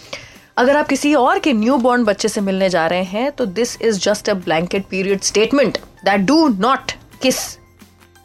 अगर 0.57 0.77
आप 0.77 0.87
किसी 0.87 1.13
और 1.15 1.39
के 1.39 1.53
न्यू 1.53 1.77
बॉर्न 1.77 2.03
बच्चे 2.03 2.27
से 2.27 2.41
मिलने 2.41 2.69
जा 2.69 2.87
रहे 2.87 3.03
हैं 3.03 3.31
तो 3.31 3.45
this 3.45 3.81
is 3.81 3.99
just 3.99 4.29
a 4.29 4.33
blanket 4.33 4.85
period 4.85 5.21
statement 5.21 5.77
that 6.05 6.21
do 6.21 6.47
not 6.47 6.91
kiss 7.21 7.37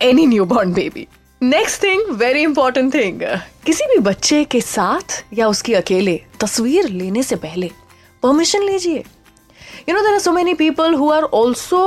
any 0.02 0.26
newborn 0.44 0.72
baby 0.72 1.06
next 1.42 1.82
thing 1.82 2.10
very 2.10 2.42
important 2.42 2.94
thing 2.94 3.20
किसी 3.66 3.84
भी 3.84 3.98
बच्चे 3.98 4.44
के 4.44 4.60
साथ 4.60 5.24
या 5.34 5.48
उसकी 5.48 5.74
अकेले 5.74 6.20
तस्वीर 6.42 6.88
लेने 6.88 7.22
से 7.22 7.36
पहले 7.36 7.70
परमिशन 8.22 8.62
लीजिए। 8.62 9.04
You 9.88 9.94
know 9.94 10.00
there 10.00 10.12
are 10.12 10.18
so 10.18 10.32
many 10.32 10.54
people 10.54 10.94
who 10.94 11.10
are 11.10 11.22
also 11.34 11.80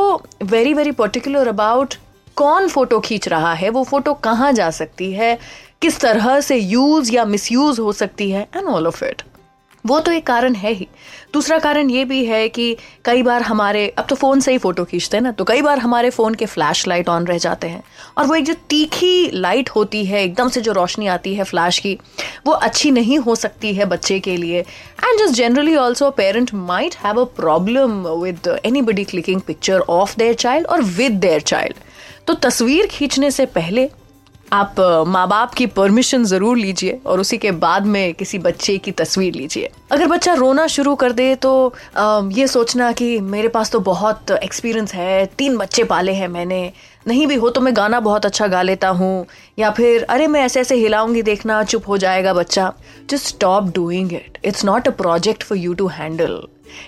very 0.43 0.73
very 0.73 0.91
particular 0.93 1.47
about 1.47 1.95
कौन 2.37 2.67
फ़ोटो 2.67 2.99
खींच 2.99 3.27
रहा 3.27 3.53
है, 3.53 3.69
वो 3.69 3.83
फ़ोटो 3.83 4.13
कहाँ 4.13 4.51
जा 4.53 4.69
सकती 4.71 5.11
है, 5.13 5.37
किस 5.81 5.99
तरह 5.99 6.39
से 6.41 6.57
यूज़ 6.57 7.11
या 7.11 7.25
मिस 7.25 7.49
हो 7.79 7.91
सकती 7.93 8.29
है 8.31 8.47
एंड 8.55 8.67
ऑल 8.67 8.87
ऑफ़ 8.87 9.03
इट 9.05 9.21
वो 9.85 9.99
तो 9.99 10.11
एक 10.11 10.25
कारण 10.27 10.55
है 10.55 10.71
ही। 10.73 10.87
दूसरा 11.33 11.57
कारण 11.59 11.89
ये 11.89 12.03
भी 12.05 12.23
है 12.25 12.47
कि 12.49 12.75
कई 13.05 13.23
बार 13.23 13.41
हमारे, 13.41 13.87
अब 13.89 14.05
तो 14.09 14.15
फ़ोन 14.15 14.39
से 14.39 14.51
ही 14.51 14.57
फ़ोटो 14.57 14.83
खींचते 14.85 15.17
हैं 15.17 15.21
ना 15.23 15.31
तो 15.31 15.43
कई 15.43 15.61
बार 15.61 15.79
हमारे 15.79 16.09
फ़ोन 16.09 16.33
के 16.35 16.45
फ्लैश 16.45 16.87
लाइट 16.87 17.09
ऑन 17.09 17.25
रह 17.27 17.37
जाते 17.37 17.67
हैं। 17.67 17.83
और 18.17 18.25
वो 18.27 18.35
एक 18.35 18.45
जो 18.45 18.53
तीखी 18.69 19.29
लाइट 19.33 19.69
होती 19.69 20.03
है, 20.05 20.23
एकदम 20.23 20.49
से 20.49 20.61
जो 20.61 20.71
रोशनी 20.71 21.07
आती 21.07 21.33
है 21.35 21.43
फ्लैश 21.43 21.79
की, 21.79 21.97
वो 22.47 22.53
अच्छी 22.53 22.91
नहीं 22.91 23.17
हो 23.19 23.35
सकती 23.35 23.73
है 23.73 23.85
बच्चे 23.85 24.19
के 24.19 24.37
लिए। 24.37 24.59
And 24.59 25.19
just 25.19 25.35
generally 25.35 25.75
also 25.77 26.09
parent 26.13 26.53
might 26.53 26.95
have 27.03 27.21
a 27.21 27.25
problem 27.35 28.07
with 28.07 28.47
anybody 28.81 29.03
clicking 29.03 29.41
picture 29.41 29.79
of 29.89 30.15
their 30.17 30.33
child 30.35 30.67
और 30.67 30.81
विद 30.81 31.19
देयर 31.19 31.41
चाइल्ड 31.43 31.83
तो 32.27 32.33
तस्वीर 32.43 32.87
खींचने 32.87 33.31
से 33.31 33.45
पहले 33.45 33.89
आप 34.55 34.75
माँ 35.07 35.27
बाप 35.27 35.53
की 35.53 35.65
परमिशन 35.67 36.23
ज़रूर 36.23 36.57
लीजिए 36.57 36.99
और 37.05 37.19
उसी 37.19 37.37
के 37.37 37.51
बाद 37.53 37.85
में 37.85 38.13
किसी 38.13 38.37
बच्चे 38.39 38.77
की 38.77 38.91
तस्वीर 38.93 39.33
लीजिए। 39.33 39.69
अगर 39.91 40.07
बच्चा 40.07 40.33
रोना 40.33 40.67
शुरू 40.67 40.93
कर 40.95 41.11
दे 41.11 41.33
तो 41.37 41.73
ये 42.33 42.47
सोचना 42.47 42.91
कि 42.91 43.19
मेरे 43.21 43.47
पास 43.47 43.71
तो 43.71 43.79
बहुत 43.81 44.31
एक्सपीरियंस 44.31 44.93
है, 44.93 45.25
तीन 45.27 45.57
बच्चे 45.57 45.83
पाले 45.83 46.13
हैं 46.13 46.27
मैंने, 46.27 46.71
नहीं 47.07 47.27
भी 47.27 47.35
हो 47.35 47.49
तो 47.49 47.61
मैं 47.61 47.75
गाना 47.77 47.99
बहुत 47.99 48.25
अच्छा 48.25 48.47
गा 48.47 48.61
लेता 48.61 48.89
हूँ, 48.89 49.25
या 49.59 49.71
फिर 49.71 50.03
अरे 50.03 50.27
मैं 50.27 50.41
ऐसे 50.41 50.59
ऐसे 50.59 50.75
हिलाऊँगी 50.75 51.21
देखना, 51.23 51.63
चुप 51.63 51.87
हो 51.87 51.97
जाएगा 51.97 52.33
बच्चा। 52.33 52.73
Just 53.09 53.27
stop 53.27 53.71
doing 53.75 54.13
it 54.13 54.37
it's 54.45 54.65
not 54.65 54.87
a 54.87 54.91
project 54.93 55.43
for 55.43 55.57
you 55.57 55.73
to 55.73 55.87
handle 55.89 56.41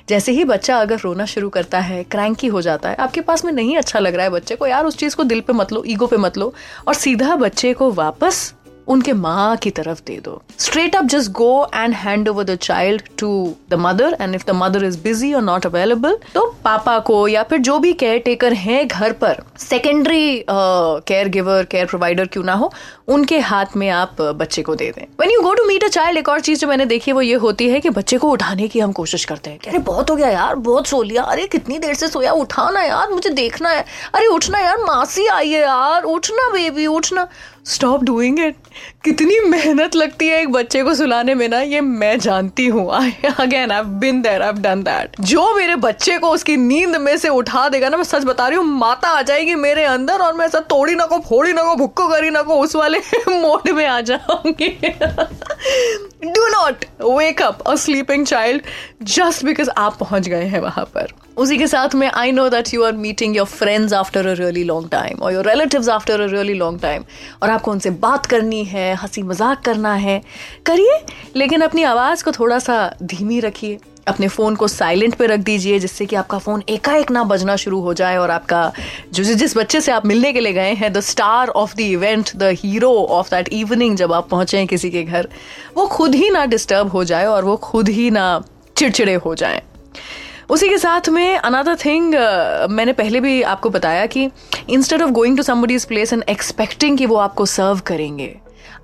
जैसे 0.10 0.31
ही 0.31 0.43
बच्चा 0.43 0.77
अगर 0.77 1.00
रोना 1.00 1.25
शुरू 1.25 1.50
करता 1.50 1.79
है, 1.79 2.03
क्रैंकी 2.03 2.48
हो 2.48 2.62
जाता 2.62 2.89
है, 2.89 2.96
आपके 2.96 3.22
पास 3.22 3.46
में 3.46 3.51
नहीं 3.51 3.77
अच्छा 3.77 4.00
लग 4.00 4.15
रहा 4.15 4.24
है 4.24 4.29
बच्चे 4.29 4.55
को, 4.55 4.67
यार 4.67 4.86
उस 4.86 4.98
चीज़ 4.98 5.15
को 5.15 5.24
दिल 5.24 5.41
पे 5.41 5.53
मत 5.53 5.74
लो, 5.74 5.84
ईगो 5.88 6.07
पे 6.07 6.17
मत 6.17 6.38
लो 6.38 6.53
और 6.88 6.93
सीधा 6.93 7.36
बच्चे 7.36 7.74
को 7.74 7.91
वापस 7.91 8.53
उनके 8.88 9.13
माँ 9.13 9.56
की 9.58 9.72
तरफ़ 9.72 10.01
दे 10.08 10.17
दो। 10.25 10.41
Straight 10.60 10.96
up 10.96 11.06
just 11.06 11.32
go 11.32 11.51
and 11.75 11.94
hand 11.96 12.29
over 12.29 12.44
the 12.44 12.56
child 12.58 13.01
to 13.20 13.29
the 13.70 13.74
mother 13.79 14.17
and 14.22 14.36
if 14.36 14.46
the 14.48 14.56
mother 14.56 14.84
is 14.86 15.00
busy 15.03 15.34
और 15.34 15.41
नॉट 15.44 15.65
अवेलेबल 15.65 16.17
तो 16.34 16.46
पापा 16.65 16.98
को 17.00 17.27
या 17.27 17.44
फिर 17.44 17.60
जो 17.60 17.77
भी 17.79 17.94
केयर 17.96 18.20
टेकर 18.20 18.53
है 18.56 18.84
घर 18.86 19.12
पर 19.13 19.44
secondary 19.60 20.46
care 20.50 21.27
giver 21.29 21.63
care 21.72 21.86
provider 21.86 22.25
क्यों 22.27 22.44
ना 22.44 22.53
हो, 22.53 22.72
उनके 23.08 23.39
हाथ 23.39 23.75
में 23.77 23.89
आप 23.89 24.22
बच्चे 24.22 24.62
को 24.62 24.75
दे 24.75 24.91
दें। 24.91 25.03
When 25.20 25.32
you 25.32 25.41
go 25.41 25.53
to 25.53 25.63
meet 25.67 25.84
a 25.84 25.88
child 25.89 26.17
एक 26.17 26.29
और 26.29 26.39
चीज़ 26.41 26.60
जो 26.60 26.67
मैंने 26.67 26.86
देखी 26.86 27.12
है 27.12 27.15
वो 27.15 27.22
ये 27.22 27.36
होती 27.38 27.70
है 27.70 27.79
कि 27.79 27.89
बच्चे 27.89 28.17
को 28.17 28.32
उठाने 28.32 28.67
की 28.67 28.79
हम 28.79 28.91
कोशिश 28.94 29.25
करते 29.25 29.50
हैं। 29.50 29.60
अरे 29.60 29.79
बहुत 29.79 30.10
हो 30.10 30.15
गया 30.15 30.29
यार, 30.29 30.56
बहुत 30.58 30.88
सो 30.88 31.01
लिया। 31.03 31.24
अरे 31.24 31.48
कितनी 31.48 31.77
देर 31.79 31.94
से 31.96 32.08
सोया 32.08 32.32
उठाना 32.34 32.84
यार, 32.84 33.10
मुझे 33.10 33.29
देखना 33.32 33.70
है। 33.70 33.86
अरे 34.15 34.27
उठना 34.27 34.60
यार, 34.60 34.77
मासी 34.84 35.27
आई 35.27 35.50
है 35.50 35.62
यार, 35.62 36.03
उठना 36.06 36.50
बेबी 36.51 36.86
उठना। 36.88 37.27
स्टॉप 37.65 38.03
डूइंग 38.03 38.39
इट 38.39 38.56
कितनी 39.03 39.39
मेहनत 39.39 39.96
लगती 39.96 40.27
है 40.27 40.41
एक 40.41 40.51
बच्चे 40.51 40.84
को 40.84 40.93
सुलाने 40.93 41.36
में 41.36 41.48
ना, 41.50 41.60
ये 41.62 41.81
मैं 41.81 42.17
जानती 42.19 42.65
हूँ। 42.67 42.89
Again 43.39 43.72
I 43.72 43.81
been 44.00 44.22
there 44.22 44.41
I 44.41 44.51
done 44.53 44.81
that 44.84 45.19
जो 45.22 45.53
मेरे 45.55 45.75
बच्चे 45.77 46.17
को 46.17 46.29
उसकी 46.29 46.55
नींद 46.57 46.96
में 46.96 47.15
से 47.17 47.29
उठा 47.29 47.67
देगा 47.69 47.89
ना, 47.89 47.98
मैं 47.98 48.03
सच 48.03 48.24
बता 48.24 48.48
रही 48.48 48.57
हूँ, 48.57 48.65
माता 48.67 49.10
आ 49.10 49.22
जाएगी 49.22 49.55
मेरे 49.55 49.84
अंदर 49.86 50.22
और 50.22 50.34
मैं 50.34 50.46
ऐसा 50.46 50.60
तोड़ी 50.69 50.96
ना 50.96 51.05
को, 51.05 51.19
फोड़ी 51.19 51.53
ना 51.53 51.63
को, 51.63 51.75
भुक्को 51.75 52.07
करी 52.07 52.29
ना 52.29 52.41
को, 52.41 52.60
उस 52.60 52.75
वाले 52.75 53.00
मोड 53.29 53.69
में 53.69 53.86
आ 53.86 54.00
जाऊँगी। 54.01 54.69
Do 56.24 56.48
not 56.48 56.86
wake 57.01 57.41
up 57.41 57.62
a 57.62 57.75
sleeping 57.75 58.25
child 58.25 58.62
just 59.03 59.46
because 59.46 59.69
आप 59.77 59.98
पहुँच 60.00 60.27
गए 60.27 60.43
हैं 60.43 60.60
वहाँ 60.60 60.86
पर। 60.96 61.13
उसी 61.38 61.58
के 61.58 61.67
साथ 61.67 61.96
में 61.96 62.08
I 62.10 62.32
know 62.32 62.48
that 62.50 62.74
you 62.74 62.84
are 62.84 62.94
meeting 62.94 63.36
your 63.38 63.46
friends 63.48 63.94
after 63.94 64.27
a 64.27 64.34
really 64.34 64.63
long 64.63 64.89
time 64.91 65.20
और 65.22 65.34
your 65.34 65.50
relatives 65.50 65.89
after 65.89 66.22
a 66.22 66.25
really 66.25 66.53
long 66.53 66.82
time 66.82 67.03
और 67.44 67.50
आपको 67.50 67.72
उनसे 67.72 67.89
बात 67.89 68.25
करनी 68.25 68.63
है, 68.63 68.94
हँसी 68.96 69.24
मज़ाक 69.24 69.62
करना 69.62 69.94
है। 69.96 70.22
करिए, 70.65 71.00
लेकिन 71.36 71.62
अपनी 71.62 71.84
आवाज़ 71.84 72.24
को 72.24 72.32
थोड़ा 72.32 72.60
सा 72.60 72.96
धीमी 73.03 73.39
रखिए। 73.39 73.77
अपने 74.08 74.27
फ़ोन 74.27 74.56
को 74.56 74.67
साइलेंट 74.67 75.15
पे 75.15 75.25
रख 75.27 75.39
दीजिए, 75.39 75.79
जिससे 75.79 76.06
कि 76.06 76.15
आपका 76.15 76.38
फ़ोन 76.38 76.63
एकाएक 76.70 77.12
ना 77.12 77.24
बजना 77.24 77.56
शुरू 77.56 77.79
हो 77.82 77.94
जाए, 77.94 78.17
और 78.17 78.32
आपका 78.32 78.72
जो 79.13 79.24
जिस 79.24 79.58
बच्चे 79.58 79.82
से 79.82 79.91
आप 79.91 80.06
मिलने 80.06 80.34
के 80.34 80.39
लिए 80.39 80.53
गए 80.53 80.74
हैं 80.74 80.91
the 80.94 81.00
star 81.00 81.48
of 81.48 81.75
the 81.75 81.79
event 81.79 82.36
the 82.36 82.53
hero 82.58 82.91
of 82.91 83.29
that 83.29 83.50
evening 83.53 83.98
जब 83.98 84.13
आप 84.13 84.29
पहुँचे 84.29 84.65
किसी 84.65 84.89
के 84.89 85.03
घर, 85.03 85.27
वो 85.77 85.88
खुद 85.88 86.15
ही 86.15 86.29
ना 86.29 86.46
डिस्टर्ब 86.46 86.91
हो 86.91 87.03
जाए, 87.03 87.25
और 87.25 87.46
वो 87.46 87.56
खुद 87.56 87.89
ही 87.89 88.10
ना 88.12 88.44
चिड़चिड़े 88.77 89.13
हो 89.15 89.36
जाए। 89.36 89.62
उसी 90.49 90.67
के 90.69 90.77
साथ 90.77 91.07
में 91.09 91.37
अनदर 91.37 91.75
थिंग 91.75 92.13
uh, 92.13 92.69
मैंने 92.69 92.93
पहले 92.93 93.19
भी 93.19 93.41
आपको 93.43 93.69
बताया 93.69 94.05
कि 94.05 94.29
instead 94.69 95.01
of 95.01 95.11
going 95.11 95.37
to 95.37 95.43
somebody's 95.43 95.85
place 95.85 96.13
and 96.13 96.23
expecting 96.29 96.97
कि 96.97 97.05
वो 97.05 97.15
आपको 97.17 97.45
सर्व 97.45 97.79
करेंगे 97.87 98.35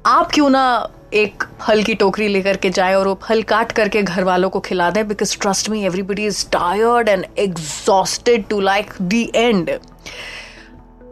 आप 0.06 0.32
क्यों 0.32 0.50
ना 0.50 0.66
एक 1.14 1.44
फल 1.62 1.84
की 1.84 1.96
टोकरी 1.96 2.28
लेकर 2.28 2.58
के 2.58 2.70
जाए 2.70 2.94
और 2.96 3.08
वो 3.08 3.20
फल 3.24 3.44
काट 3.44 3.72
करके 3.72 4.02
घर 4.04 4.24
वालों 4.24 4.50
को 4.50 4.60
खिला 4.60 4.90
दें 4.92 5.08
because 5.08 5.38
trust 5.42 5.70
me 5.70 5.84
everybody 5.86 6.26
is 6.26 6.46
tired 6.52 7.10
and 7.10 7.26
exhausted 7.40 8.48
to 8.50 8.60
like 8.62 8.94
the 9.04 9.26
end 9.36 9.70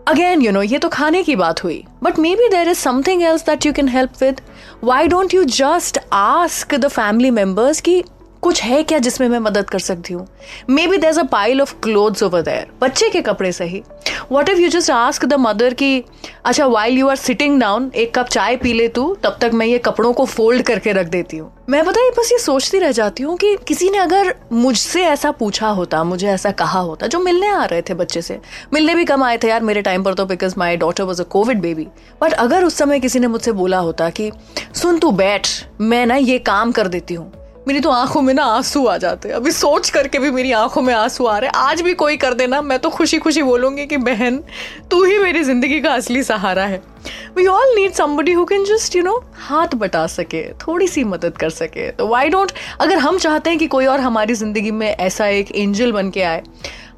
again 0.08 0.42
you 0.42 0.52
know 0.52 0.62
ये 0.62 0.78
तो 0.78 0.90
खाने 0.90 1.24
की 1.24 1.36
बात 1.38 1.64
हुई 1.64 1.84
but 2.04 2.20
maybe 2.36 2.48
there 2.50 2.70
is 2.70 2.80
something 2.80 3.24
else 3.24 3.46
that 3.46 3.66
you 3.66 3.74
can 3.74 3.88
help 3.90 4.24
with 4.24 4.42
why 4.84 5.08
don't 5.08 5.34
you 5.34 5.44
just 5.56 6.00
ask 6.14 6.76
the 6.76 6.88
family 6.90 7.32
members 7.34 7.82
की 7.82 8.04
कुछ 8.42 8.62
है 8.64 8.82
क्या 8.84 9.00
जिसमें 9.00 9.28
मैं 9.30 9.40
मदद 9.40 9.70
कर 9.70 9.80
सकती 9.80 10.14
हूँ? 10.14 10.28
Maybe 10.88 10.98
there 10.98 11.20
a 11.20 11.24
pile 11.24 11.62
of 11.62 11.74
clothes 11.84 12.24
over 12.24 12.42
there 12.42 12.72
बच्चे 12.82 13.10
के 13.10 13.22
कपड़े 13.22 13.52
सही। 13.52 13.82
What 14.32 14.50
if 14.50 14.60
you 14.60 14.70
just 14.70 14.92
ask 14.92 15.26
the 15.26 15.34
mother 15.34 15.74
की 15.74 16.04
अच्छा 16.46 16.66
while 16.66 16.98
you 16.98 17.08
are 17.08 17.16
sitting 17.16 17.60
down 17.62 17.92
एक 17.96 18.14
कप 18.16 18.28
चाय 18.28 18.56
पी 18.58 18.74
ले 18.74 18.88
तू, 18.88 19.16
तब 19.16 19.38
तक 19.42 19.52
मैं 19.54 19.66
ये 19.66 19.78
कपड़ों 19.78 20.14
को 20.14 20.26
फोल्ड 20.26 20.62
करके 20.62 20.92
रख 20.92 21.08
देती 21.08 21.38
हूँ। 21.38 21.52
मैं 21.70 21.84
पता 21.86 22.02
है 22.02 22.10
बस 22.10 22.32
ये 22.32 22.38
सोचती 22.38 22.80
रह 22.80 22.92
जाती 22.92 23.24
हूँ 23.24 23.38
कि 23.38 23.56
किसी 23.68 23.90
ने 23.90 23.98
अगर 23.98 24.34
मुझसे 24.52 25.04
ऐसा 25.04 25.32
पूछा 25.32 25.68
होता, 25.68 26.04
मुझे 26.04 26.28
ऐसा 26.28 26.52
कहा 26.52 26.80
होता, 26.80 27.08
जो 27.08 27.20
मिलने 27.20 27.48
आ 27.48 27.64
रहे 27.66 27.82
थे 27.82 27.94
बच्चे 27.94 28.22
से। 28.22 28.40
मिलने 28.74 28.96
भी 28.96 29.06
कम 29.06 29.24
आए 29.24 29.38
थे 29.38 29.48
यार 29.48 29.62
मेरे 29.62 29.82
टाइम 29.82 30.04
पर 30.04 30.14
तो 30.14 30.26
because 30.26 30.56
my 30.58 30.78
daughter 30.78 31.04
was 31.04 31.22
a 31.22 31.26
covid 31.26 31.62
baby 31.62 31.88
but 32.22 32.34
अगर 32.34 32.64
उस 32.64 32.78
समय 32.78 33.00
किसी 33.00 33.20
ने 33.20 33.28
मुझसे 33.28 33.52
बोला 33.52 33.78
होता 33.78 34.10
कि, 34.10 34.32
सुन 34.76 35.00
तू 35.00 35.12
बैठ, 35.12 35.48
मैं 35.82 36.06
ना 36.06 36.16
ये 36.16 36.40
काम 36.40 36.72
कर 36.72 36.88
देती 36.88 37.14
हूँ। 37.14 37.32
मेरी 37.68 37.80
तो 37.80 37.90
आँखों 37.90 38.22
में 38.22 38.34
ना 38.34 38.44
आँसू 38.46 38.86
आ 38.86 38.96
जाते 38.98 39.30
हैं। 39.30 39.36
अभी 39.36 39.52
सोच 39.52 39.90
करके 39.90 40.20
भी 40.20 40.30
मेरी 40.32 40.52
आँखों 40.52 40.82
में 40.82 40.94
आँसू 40.94 41.26
आ 41.26 41.38
रहे 41.38 41.50
हैं। 41.50 41.60
आज 41.60 41.82
भी 41.82 41.94
कोई 41.94 42.18
कर 42.18 42.34
देना, 42.34 42.62
मैं 42.62 42.78
तो 42.80 42.90
खुशी 42.90 43.18
खुशी 43.18 43.44
बोलूँगी 43.44 43.86
कि 43.86 43.98
बहन, 44.00 44.38
तू 44.92 45.04
ही 45.04 45.18
मेरी 45.18 45.44
ज़िंदगी 45.44 45.80
का 45.82 45.94
असली 45.94 46.24
सहारा 46.24 46.66
है। 46.66 46.82
We 47.36 47.46
all 47.48 47.76
need 47.76 47.92
somebody 47.94 48.32
who 48.34 48.46
can 48.46 48.64
just 48.66 48.96
you 48.96 49.04
know 49.04 49.14
हाथ 49.40 49.76
बटा 49.76 50.06
सके 50.08 50.44
थोड़ी 50.58 50.88
सी 50.88 51.04
मदद 51.04 51.38
कर 51.38 51.50
सके। 51.50 51.90
तो 51.92 52.08
वाई 52.08 52.30
डोंट 52.30 52.52
अगर 52.80 52.98
हम 52.98 53.18
चाहते 53.18 53.50
हैं 53.50 53.60
कि 53.60 53.68
कोई 53.68 53.86
और 53.86 54.00
हमारी 54.00 54.34
ज़िंदगी 54.34 54.72
में 54.72 54.88
ऐसा 54.90 55.28
एक 55.28 55.52
एंजल 55.52 55.92
बन 55.92 56.10
के 56.10 56.22
आए 56.24 56.44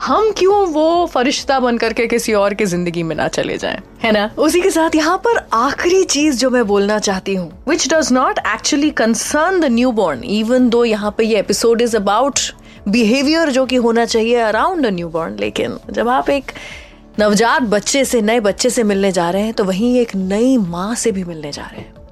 हम 0.03 0.31
क्यों 0.37 0.55
वो 0.67 1.05
फरिश्ता 1.05 1.59
बन 1.59 1.77
करके 1.77 2.07
किसी 2.07 2.33
और 2.33 2.53
की 2.53 2.65
ज़िंदगी 2.65 3.03
में 3.03 3.15
ना 3.15 3.27
चले 3.27 3.57
जाएँ? 3.57 3.79
है 4.01 4.11
ना? 4.11 4.29
उसी 4.37 4.61
के 4.61 4.69
साथ 4.69 4.95
यहाँ 4.95 5.17
पर 5.17 5.37
आखिरी 5.53 6.03
चीज़ 6.03 6.39
जो 6.39 6.49
मैं 6.49 6.65
बोलना 6.67 6.97
चाहती 6.99 7.35
हूँ 7.35 7.51
which 7.69 7.87
does 7.93 8.11
not 8.13 8.39
actually 8.39 8.89
concern 8.91 9.59
the 9.59 9.65
newborn 9.91 10.23
even 10.23 10.69
though 10.69 10.83
यहाँ 10.85 11.13
पे 11.17 11.23
ये 11.23 11.39
एपिसोड 11.39 11.81
इज़ 11.81 11.97
अबाउट 11.97 12.39
बिहेवियर 12.87 13.49
जो 13.49 13.65
कि 13.65 13.75
होना 13.75 14.05
चाहिए 14.05 14.35
अराउंड 14.41 14.85
न्यू 14.85 15.09
बॉर्न 15.09 15.37
लेकिन 15.39 15.79
जब 15.89 16.09
आप 16.09 16.29
एक 16.29 16.51
नवजात 17.19 17.61
बच्चे 17.61 18.05
से, 18.05 18.21
नए 18.21 18.39
बच्चे 18.39 18.69
से 18.69 18.83
मिलने 18.83 19.11
जा 19.11 19.29
रहे 19.29 19.41
हैं 19.41 19.53
तो 19.53 19.63
वहीं 19.63 19.97
एक 19.99 20.15
नई 20.15 20.57
माँ 20.57 20.93
से 20.95 21.11
भी 21.11 21.23
मिलने 21.23 21.51
जा 21.51 21.61
रहे 21.61 21.81
हैं। 21.81 22.02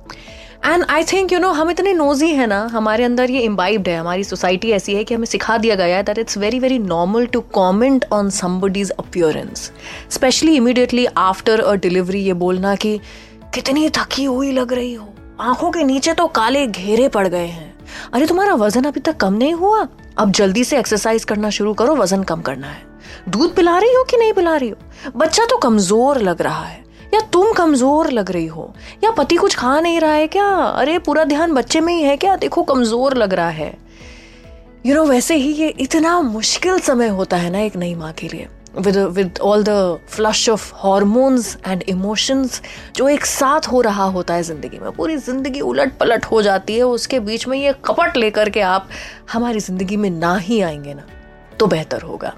And 0.65 0.83
I 0.89 1.03
think 1.03 1.31
you 1.33 1.37
know 1.39 1.49
हम 1.51 1.69
इतने 1.71 1.91
नोजी 1.93 2.27
हैं 2.27 2.45
ना, 2.47 2.59
हमारे 2.71 3.03
अंदर 3.03 3.31
ये 3.31 3.39
इम्बाइब्ड 3.41 3.87
है, 3.89 3.95
हमारी 3.97 4.23
सोसाइटी 4.23 4.71
ऐसी 4.71 4.93
है 4.95 5.03
कि 5.03 5.13
हमें 5.13 5.25
सिखा 5.25 5.57
दिया 5.57 5.75
गया 5.75 5.95
है 5.97 6.03
that 6.03 6.17
it's 6.17 6.37
very 6.37 6.59
very 6.59 6.77
normal 6.79 7.25
to 7.25 7.39
comment 7.53 8.05
on 8.13 8.29
somebody's 8.29 8.89
appearance 8.91 9.71
specially 10.09 10.55
immediately 10.55 11.05
after 11.17 11.59
a 11.59 11.73
delivery 11.75 12.21
ये 12.21 12.33
बोलना 12.35 12.75
कि 12.75 12.99
कितनी 13.53 13.89
थकी 13.89 14.23
हुई 14.23 14.51
लग 14.51 14.73
रही 14.73 14.93
हो, 14.93 15.07
आँखों 15.39 15.71
के 15.71 15.83
नीचे 15.83 16.13
तो 16.13 16.27
काले 16.29 16.65
घेरे 16.67 17.07
पड़ 17.07 17.27
गए 17.27 17.47
हैं। 17.47 17.73
अरे 18.13 18.25
तुम्हारा 18.25 18.53
वज़न 18.55 18.83
अभी 18.83 18.99
तक 18.99 19.17
कम 19.17 19.33
नहीं 19.33 19.53
हुआ? 19.53 19.87
अब 20.17 20.31
जल्दी 20.31 20.63
से 20.63 20.77
एक्सरसाइज 20.79 21.23
करना 21.23 21.49
शुरू 21.49 21.73
करो, 21.73 21.95
वज़न 21.95 22.23
कम 22.23 22.41
करना 22.41 22.67
है। 22.67 22.83
दूध 23.29 23.55
पिला 23.55 23.77
रही 23.79 23.93
हो 23.93 24.03
कि 24.03 24.17
नहीं 24.17 24.33
पिला 24.33 24.55
रही 24.55 24.69
हो? 24.69 25.11
बच्चा 25.15 25.45
तो 25.45 25.57
कमज़ोर 25.57 26.19
लग 26.19 26.41
रहा 26.41 26.63
है। 26.63 26.79
या 27.13 27.19
तुम 27.33 27.51
कमज़ोर 27.53 28.09
लग 28.11 28.31
रही 28.31 28.45
हो? 28.45 28.73
या 29.03 29.11
पति 29.11 29.35
कुछ 29.35 29.55
खा 29.55 29.79
नहीं 29.79 29.99
रहा 29.99 30.13
है 30.13 30.27
क्या? 30.27 30.47
अरे 30.47 30.97
पूरा 30.99 31.23
ध्यान 31.23 31.53
बच्चे 31.53 31.81
में 31.81 31.93
ही 31.93 32.01
है 32.01 32.15
क्या? 32.17 32.35
देखो 32.35 32.63
कमज़ोर 32.63 33.17
लग 33.17 33.33
रहा 33.33 33.49
है। 33.49 33.67
यू 33.67 34.85
you 34.85 34.95
नो 34.95 35.01
know, 35.01 35.09
वैसे 35.09 35.35
ही 35.35 35.51
ये 35.53 35.67
इतना 35.69 36.19
मुश्किल 36.21 36.79
समय 36.79 37.07
होता 37.07 37.37
है 37.37 37.49
ना 37.49 37.59
एक 37.59 37.75
नई 37.75 37.95
माँ 37.95 38.11
के 38.13 38.27
लिए। 38.27 38.47
With 38.77 38.97
with 38.97 39.39
all 39.41 39.63
the 39.63 39.99
flush 40.09 40.47
of 40.49 40.71
hormones 40.75 41.55
and 41.67 41.83
emotions 41.83 42.61
जो 42.95 43.07
एक 43.09 43.25
साथ 43.25 43.67
हो 43.67 43.81
रहा 43.81 44.03
होता 44.03 44.33
है 44.33 44.43
ज़िंदगी 44.43 44.79
में। 44.79 44.91
पूरी 44.91 45.17
ज़िंदगी 45.17 45.61
उलट 45.61 45.97
पलट 45.97 46.25
हो 46.25 46.41
जाती 46.41 46.77
है 46.77 46.83
उसके 46.83 47.19
बीच 47.19 47.47
में 47.47 47.57
ये 47.57 47.73
कपट 47.85 48.17
लेकर 48.17 48.49
के 48.49 48.61
आप 48.61 48.87
हमारी 49.33 49.59
ज़िंदगी 49.59 49.97
में 49.97 50.09
ना 50.09 50.35
ही 50.37 50.61
आएँगे 50.61 50.93
ना 50.93 51.03
तो 51.59 51.67
बेहतर 51.67 52.01
होगा। 52.01 52.33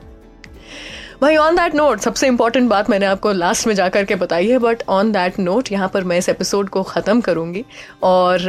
भाई 1.24 1.36
ऑन 1.36 1.56
दैट 1.56 1.76
नोट 1.76 2.00
सबसे 2.00 2.28
इंपॉर्टेंट 2.28 2.68
बात 2.70 2.90
मैंने 2.90 3.06
आपको 3.06 3.32
लास्ट 3.32 3.68
में 3.68 3.74
जा 3.76 3.88
करके 3.90 4.16
बताई 4.16 4.48
है 4.48 4.58
बट 4.60 4.82
ऑन 4.90 5.12
दैट 5.12 5.38
नोट 5.40 5.72
यहाँ 5.72 5.88
पर 5.90 6.04
मैं 6.04 6.18
इस 6.18 6.28
एपिसोड 6.30 6.70
को 6.70 6.82
ख़त्म 6.84 7.22
करूँगी 7.22 7.64
और 8.04 8.42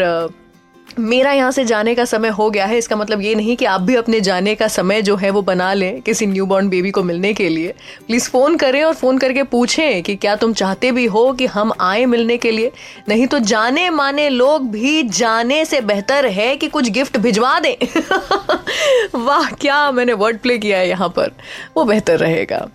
मेरा 0.99 1.33
यहाँ 1.33 1.51
से 1.51 1.65
जाने 1.65 1.95
का 1.95 2.05
समय 2.05 2.29
हो 2.29 2.51
गया 2.51 2.67
है। 2.67 2.79
इसका 2.79 2.97
मतलब 2.97 3.21
ये 3.21 3.35
नहीं 3.35 3.57
कि 3.57 3.65
आप 3.65 3.81
भी 3.81 3.95
अपने 3.95 4.21
जाने 4.21 4.55
का 4.55 4.69
समय 4.69 5.03
जो 5.03 5.17
है 5.17 5.31
वो 5.31 5.43
बना 5.43 5.73
लें 5.73 6.01
किसी 6.03 6.27
न्यूबॉर्न 6.27 6.69
बेबी 6.69 6.91
को 6.91 7.03
मिलने 7.03 7.33
के 7.35 7.49
लिए। 7.49 7.75
प्लीज़ 8.07 8.29
फ़ोन 8.31 8.57
करें 8.57 8.83
और 8.85 8.95
फ़ोन 8.95 9.19
करके 9.19 9.43
पूछें 9.43 10.03
कि 10.03 10.17
क्या 10.17 10.37
तुम 10.37 10.53
चाहते 10.53 10.93
भी 10.93 11.07
हो 11.07 11.33
कि 11.33 11.47
हम 11.47 11.73
आए 11.81 12.05
मिलने 12.05 12.37
के 12.37 12.51
लिए। 12.51 12.73
नहीं 13.09 13.27
तो 13.27 13.39
जाने 13.39 13.91
माने 13.91 14.29
लोग 14.29 14.71
भी 14.71 15.03
जाने 15.03 15.65
से 15.65 15.81
बेहतर 15.81 16.27
है 16.27 16.57
कि 16.57 16.69
कुछ 16.69 16.91
गिफ्ट 16.91 17.17
भिजवा 17.17 17.61
दें। 17.61 17.75
वाह, 19.25 19.51
क्या 19.51 19.91
मैंने 19.91 20.13
वर्ड 20.13 20.39
प्ले 20.39 20.59
किया 20.59 20.79
है 20.79 20.89
यहाँ 20.89 21.09
पर। 21.09 21.31
वो 21.77 21.85
बेहतर 21.85 22.19
रहेगा। 22.19 22.69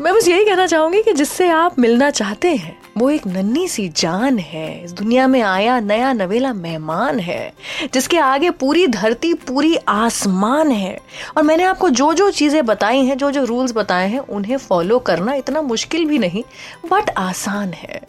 मैं 0.00 0.14
बस 0.14 0.28
यही 0.28 0.44
कहना 0.44 0.66
चाहूँगी 0.66 1.02
कि 1.02 1.12
जिससे 1.12 1.48
आप 1.48 1.78
मिलना 1.78 2.10
चाहते 2.10 2.48
हैं, 2.48 2.78
वो 2.98 3.10
एक 3.10 3.26
नन्ही 3.26 3.68
सी 3.68 3.88
जान 3.88 4.38
है। 4.38 4.84
इस 4.84 4.92
दुनिया 4.92 5.26
में 5.26 5.40
आया 5.42 5.80
नया 5.80 6.12
नवेला 6.12 6.52
मेहमान 6.52 7.18
है, 7.20 7.52
जिसके 7.94 8.18
आगे 8.18 8.50
पूरी 8.50 8.86
धरती, 8.86 9.34
पूरी 9.34 9.76
आसमान 9.88 10.70
है। 10.70 11.00
और 11.36 11.42
मैंने 11.42 11.64
आपको 11.64 11.90
जो 11.90 12.12
जो 12.12 12.30
चीज़ें 12.30 12.66
बताई 12.66 13.04
हैं 13.04 13.16
जो 13.18 13.30
जो 13.30 13.44
रूल्स 13.44 13.72
बताए 13.72 14.08
हैं, 14.08 14.18
उन्हें 14.18 14.56
फॉलो 14.56 14.98
करना 14.98 15.34
इतना 15.34 15.62
मुश्किल 15.62 16.04
भी 16.04 16.18
नहीं, 16.18 16.42
बट 16.90 17.10
आसान 17.10 17.72
है। 17.72 18.00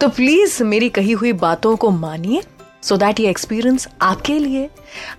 तो 0.00 0.08
प्लीज़ 0.08 0.62
मेरी 0.62 0.88
कही 0.88 1.12
हुई 1.12 1.32
बातों 1.32 1.76
को 1.76 1.90
मानिए 1.90 2.42
सो 2.82 2.96
दैट 2.96 3.20
ये 3.20 3.30
एक्सपीरियंस 3.30 3.88
आपके 4.02 4.38
लिए, 4.38 4.70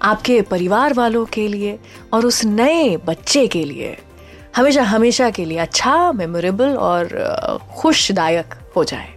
आपके 0.01 0.41
परिवार 0.41 0.93
वालों 0.93 1.25
के 1.25 1.47
लिए, 1.47 1.79
और 2.13 2.25
उस 2.25 2.45
नए 2.45 2.97
बच्चे 2.97 3.47
के 3.47 3.63
लिए। 3.63 3.97
हमेशा 4.57 4.83
हमेशा 4.83 5.29
के 5.29 5.45
लिए 5.45 5.57
अच्छा 5.57 6.11
मेमोरेबल 6.11 6.75
और 6.77 7.59
खुशदायक 7.75 8.53
हो 8.75 8.83
जाए। 8.83 9.16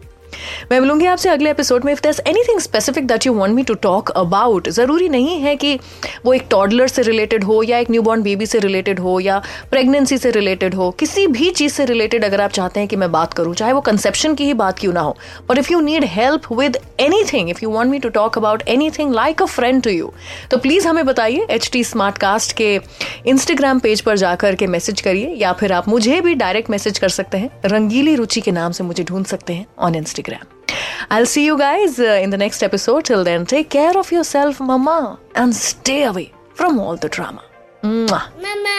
मैं 0.72 0.80
मिलूँगी 0.80 1.06
आपसे 1.06 1.28
अगले 1.28 1.50
एपिसोड 1.50 1.84
में. 1.84 1.92
If 1.92 2.00
this 2.02 2.20
anything 2.26 2.60
specific 2.60 3.06
that 3.06 3.26
you 3.26 3.32
want 3.34 3.54
me 3.54 3.62
to 3.62 3.74
talk 3.82 4.10
about 4.10 4.68
ज़रूरी 4.70 5.08
नहीं 5.08 5.38
है 5.40 5.54
कि 5.56 5.78
वो 6.24 6.32
एक 6.34 6.46
टॉडलर 6.50 6.88
से 6.88 7.02
रिलेटेड 7.02 7.44
हो 7.44 7.62
या 7.62 7.78
एक 7.78 7.90
न्यूबॉर्न 7.90 8.22
बेबी 8.22 8.46
से 8.46 8.58
रिलेटेड 8.58 9.00
हो 9.00 9.18
या 9.20 9.38
प्रेगनेंसी 9.70 10.18
से 10.18 10.30
रिलेटेड 10.30 10.74
हो. 10.74 10.90
किसी 10.90 11.26
भी 11.26 11.50
चीज़ 11.50 11.72
से 11.72 11.84
रिलेटेड 11.84 12.24
अगर 12.24 12.40
आप 12.40 12.50
चाहते 12.50 12.80
हैं 12.80 12.88
कि 12.88 12.96
मैं 12.96 13.10
बात 13.12 13.34
करूँ, 13.34 13.54
चाहे 13.54 13.72
वो 13.72 13.80
कंसेप्शन 13.80 14.34
की 14.34 14.44
ही 14.44 14.54
बात 14.54 14.78
क्यों 14.78 14.92
ना 14.92 15.00
हो. 15.00 15.16
But 15.48 15.58
if 15.58 15.72
you 15.72 15.80
need 15.80 16.04
help 16.04 16.52
with 16.52 16.78
anything 17.32 17.50
if 17.50 17.58
you 17.62 17.70
want 17.70 17.90
me 17.90 17.98
to 17.98 18.08
talk 18.08 18.38
about 18.38 18.62
anything 18.90 19.14
like 19.14 19.42
a 19.42 19.46
friend 19.46 19.82
to 19.82 19.90
you 19.90 20.12
तो 20.50 20.58
प्लीज़ 20.58 20.88
हमें 20.88 21.04
बताइए 21.06 21.46
एच 21.50 21.68
टी 21.72 21.84
स्मार्ट 21.84 22.18
कास्ट 22.18 22.52
के 22.52 22.80
इंस्टाग्राम 23.26 23.78
पेज 23.78 24.00
पर 24.00 24.16
जाकर 24.16 24.54
के 24.54 24.66
मैसेज 24.66 25.00
करिए, 25.00 25.34
या 25.36 25.52
फिर 25.52 25.72
आप 25.72 25.88
मुझे 25.88 26.20
भी 26.20 26.34
डायरेक्ट 26.34 26.70
मैसेज 26.70 26.98
कर 26.98 27.08
सकते 27.08 27.38
हैं. 27.38 27.50
रंगीली 27.66 28.14
रुचि 28.14 28.40
के 28.40 28.50
नाम 28.50 28.72
से 28.72 28.84
मुझे 28.84 29.04
ढूंढ 29.04 29.26
सकते 29.26 29.52
हैं 29.52 29.66
on 29.78 29.94
Instagram 29.94 30.29
I'll 31.09 31.25
see 31.25 31.45
you 31.45 31.57
guys 31.57 31.99
uh, 31.99 32.19
in 32.21 32.29
the 32.29 32.37
next 32.37 32.63
episode. 32.63 33.05
Till 33.05 33.23
then, 33.23 33.45
take 33.45 33.69
care 33.69 33.97
of 33.97 34.11
yourself, 34.11 34.59
Mama, 34.59 35.19
and 35.35 35.55
stay 35.55 36.03
away 36.03 36.33
from 36.53 36.79
all 36.79 36.97
the 36.97 37.09
drama. 37.09 37.43
Mwah. 37.83 38.23
Mama. 38.41 38.75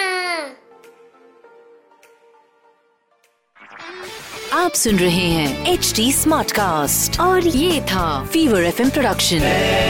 आप 4.53 4.73
सुन 4.73 4.99
रहे 4.99 5.26
हैं 5.31 5.73
एच 5.73 5.93
डी 5.97 6.12
स्मार्ट 6.12 6.53
कास्ट 6.53 7.21
और 7.21 7.47
ये 7.47 7.81
था 7.81 8.25
Fever 8.25 8.65
F 8.65 8.81
production 8.81 9.41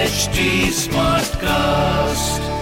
HD 0.06 0.46
Smartcast. 0.82 2.59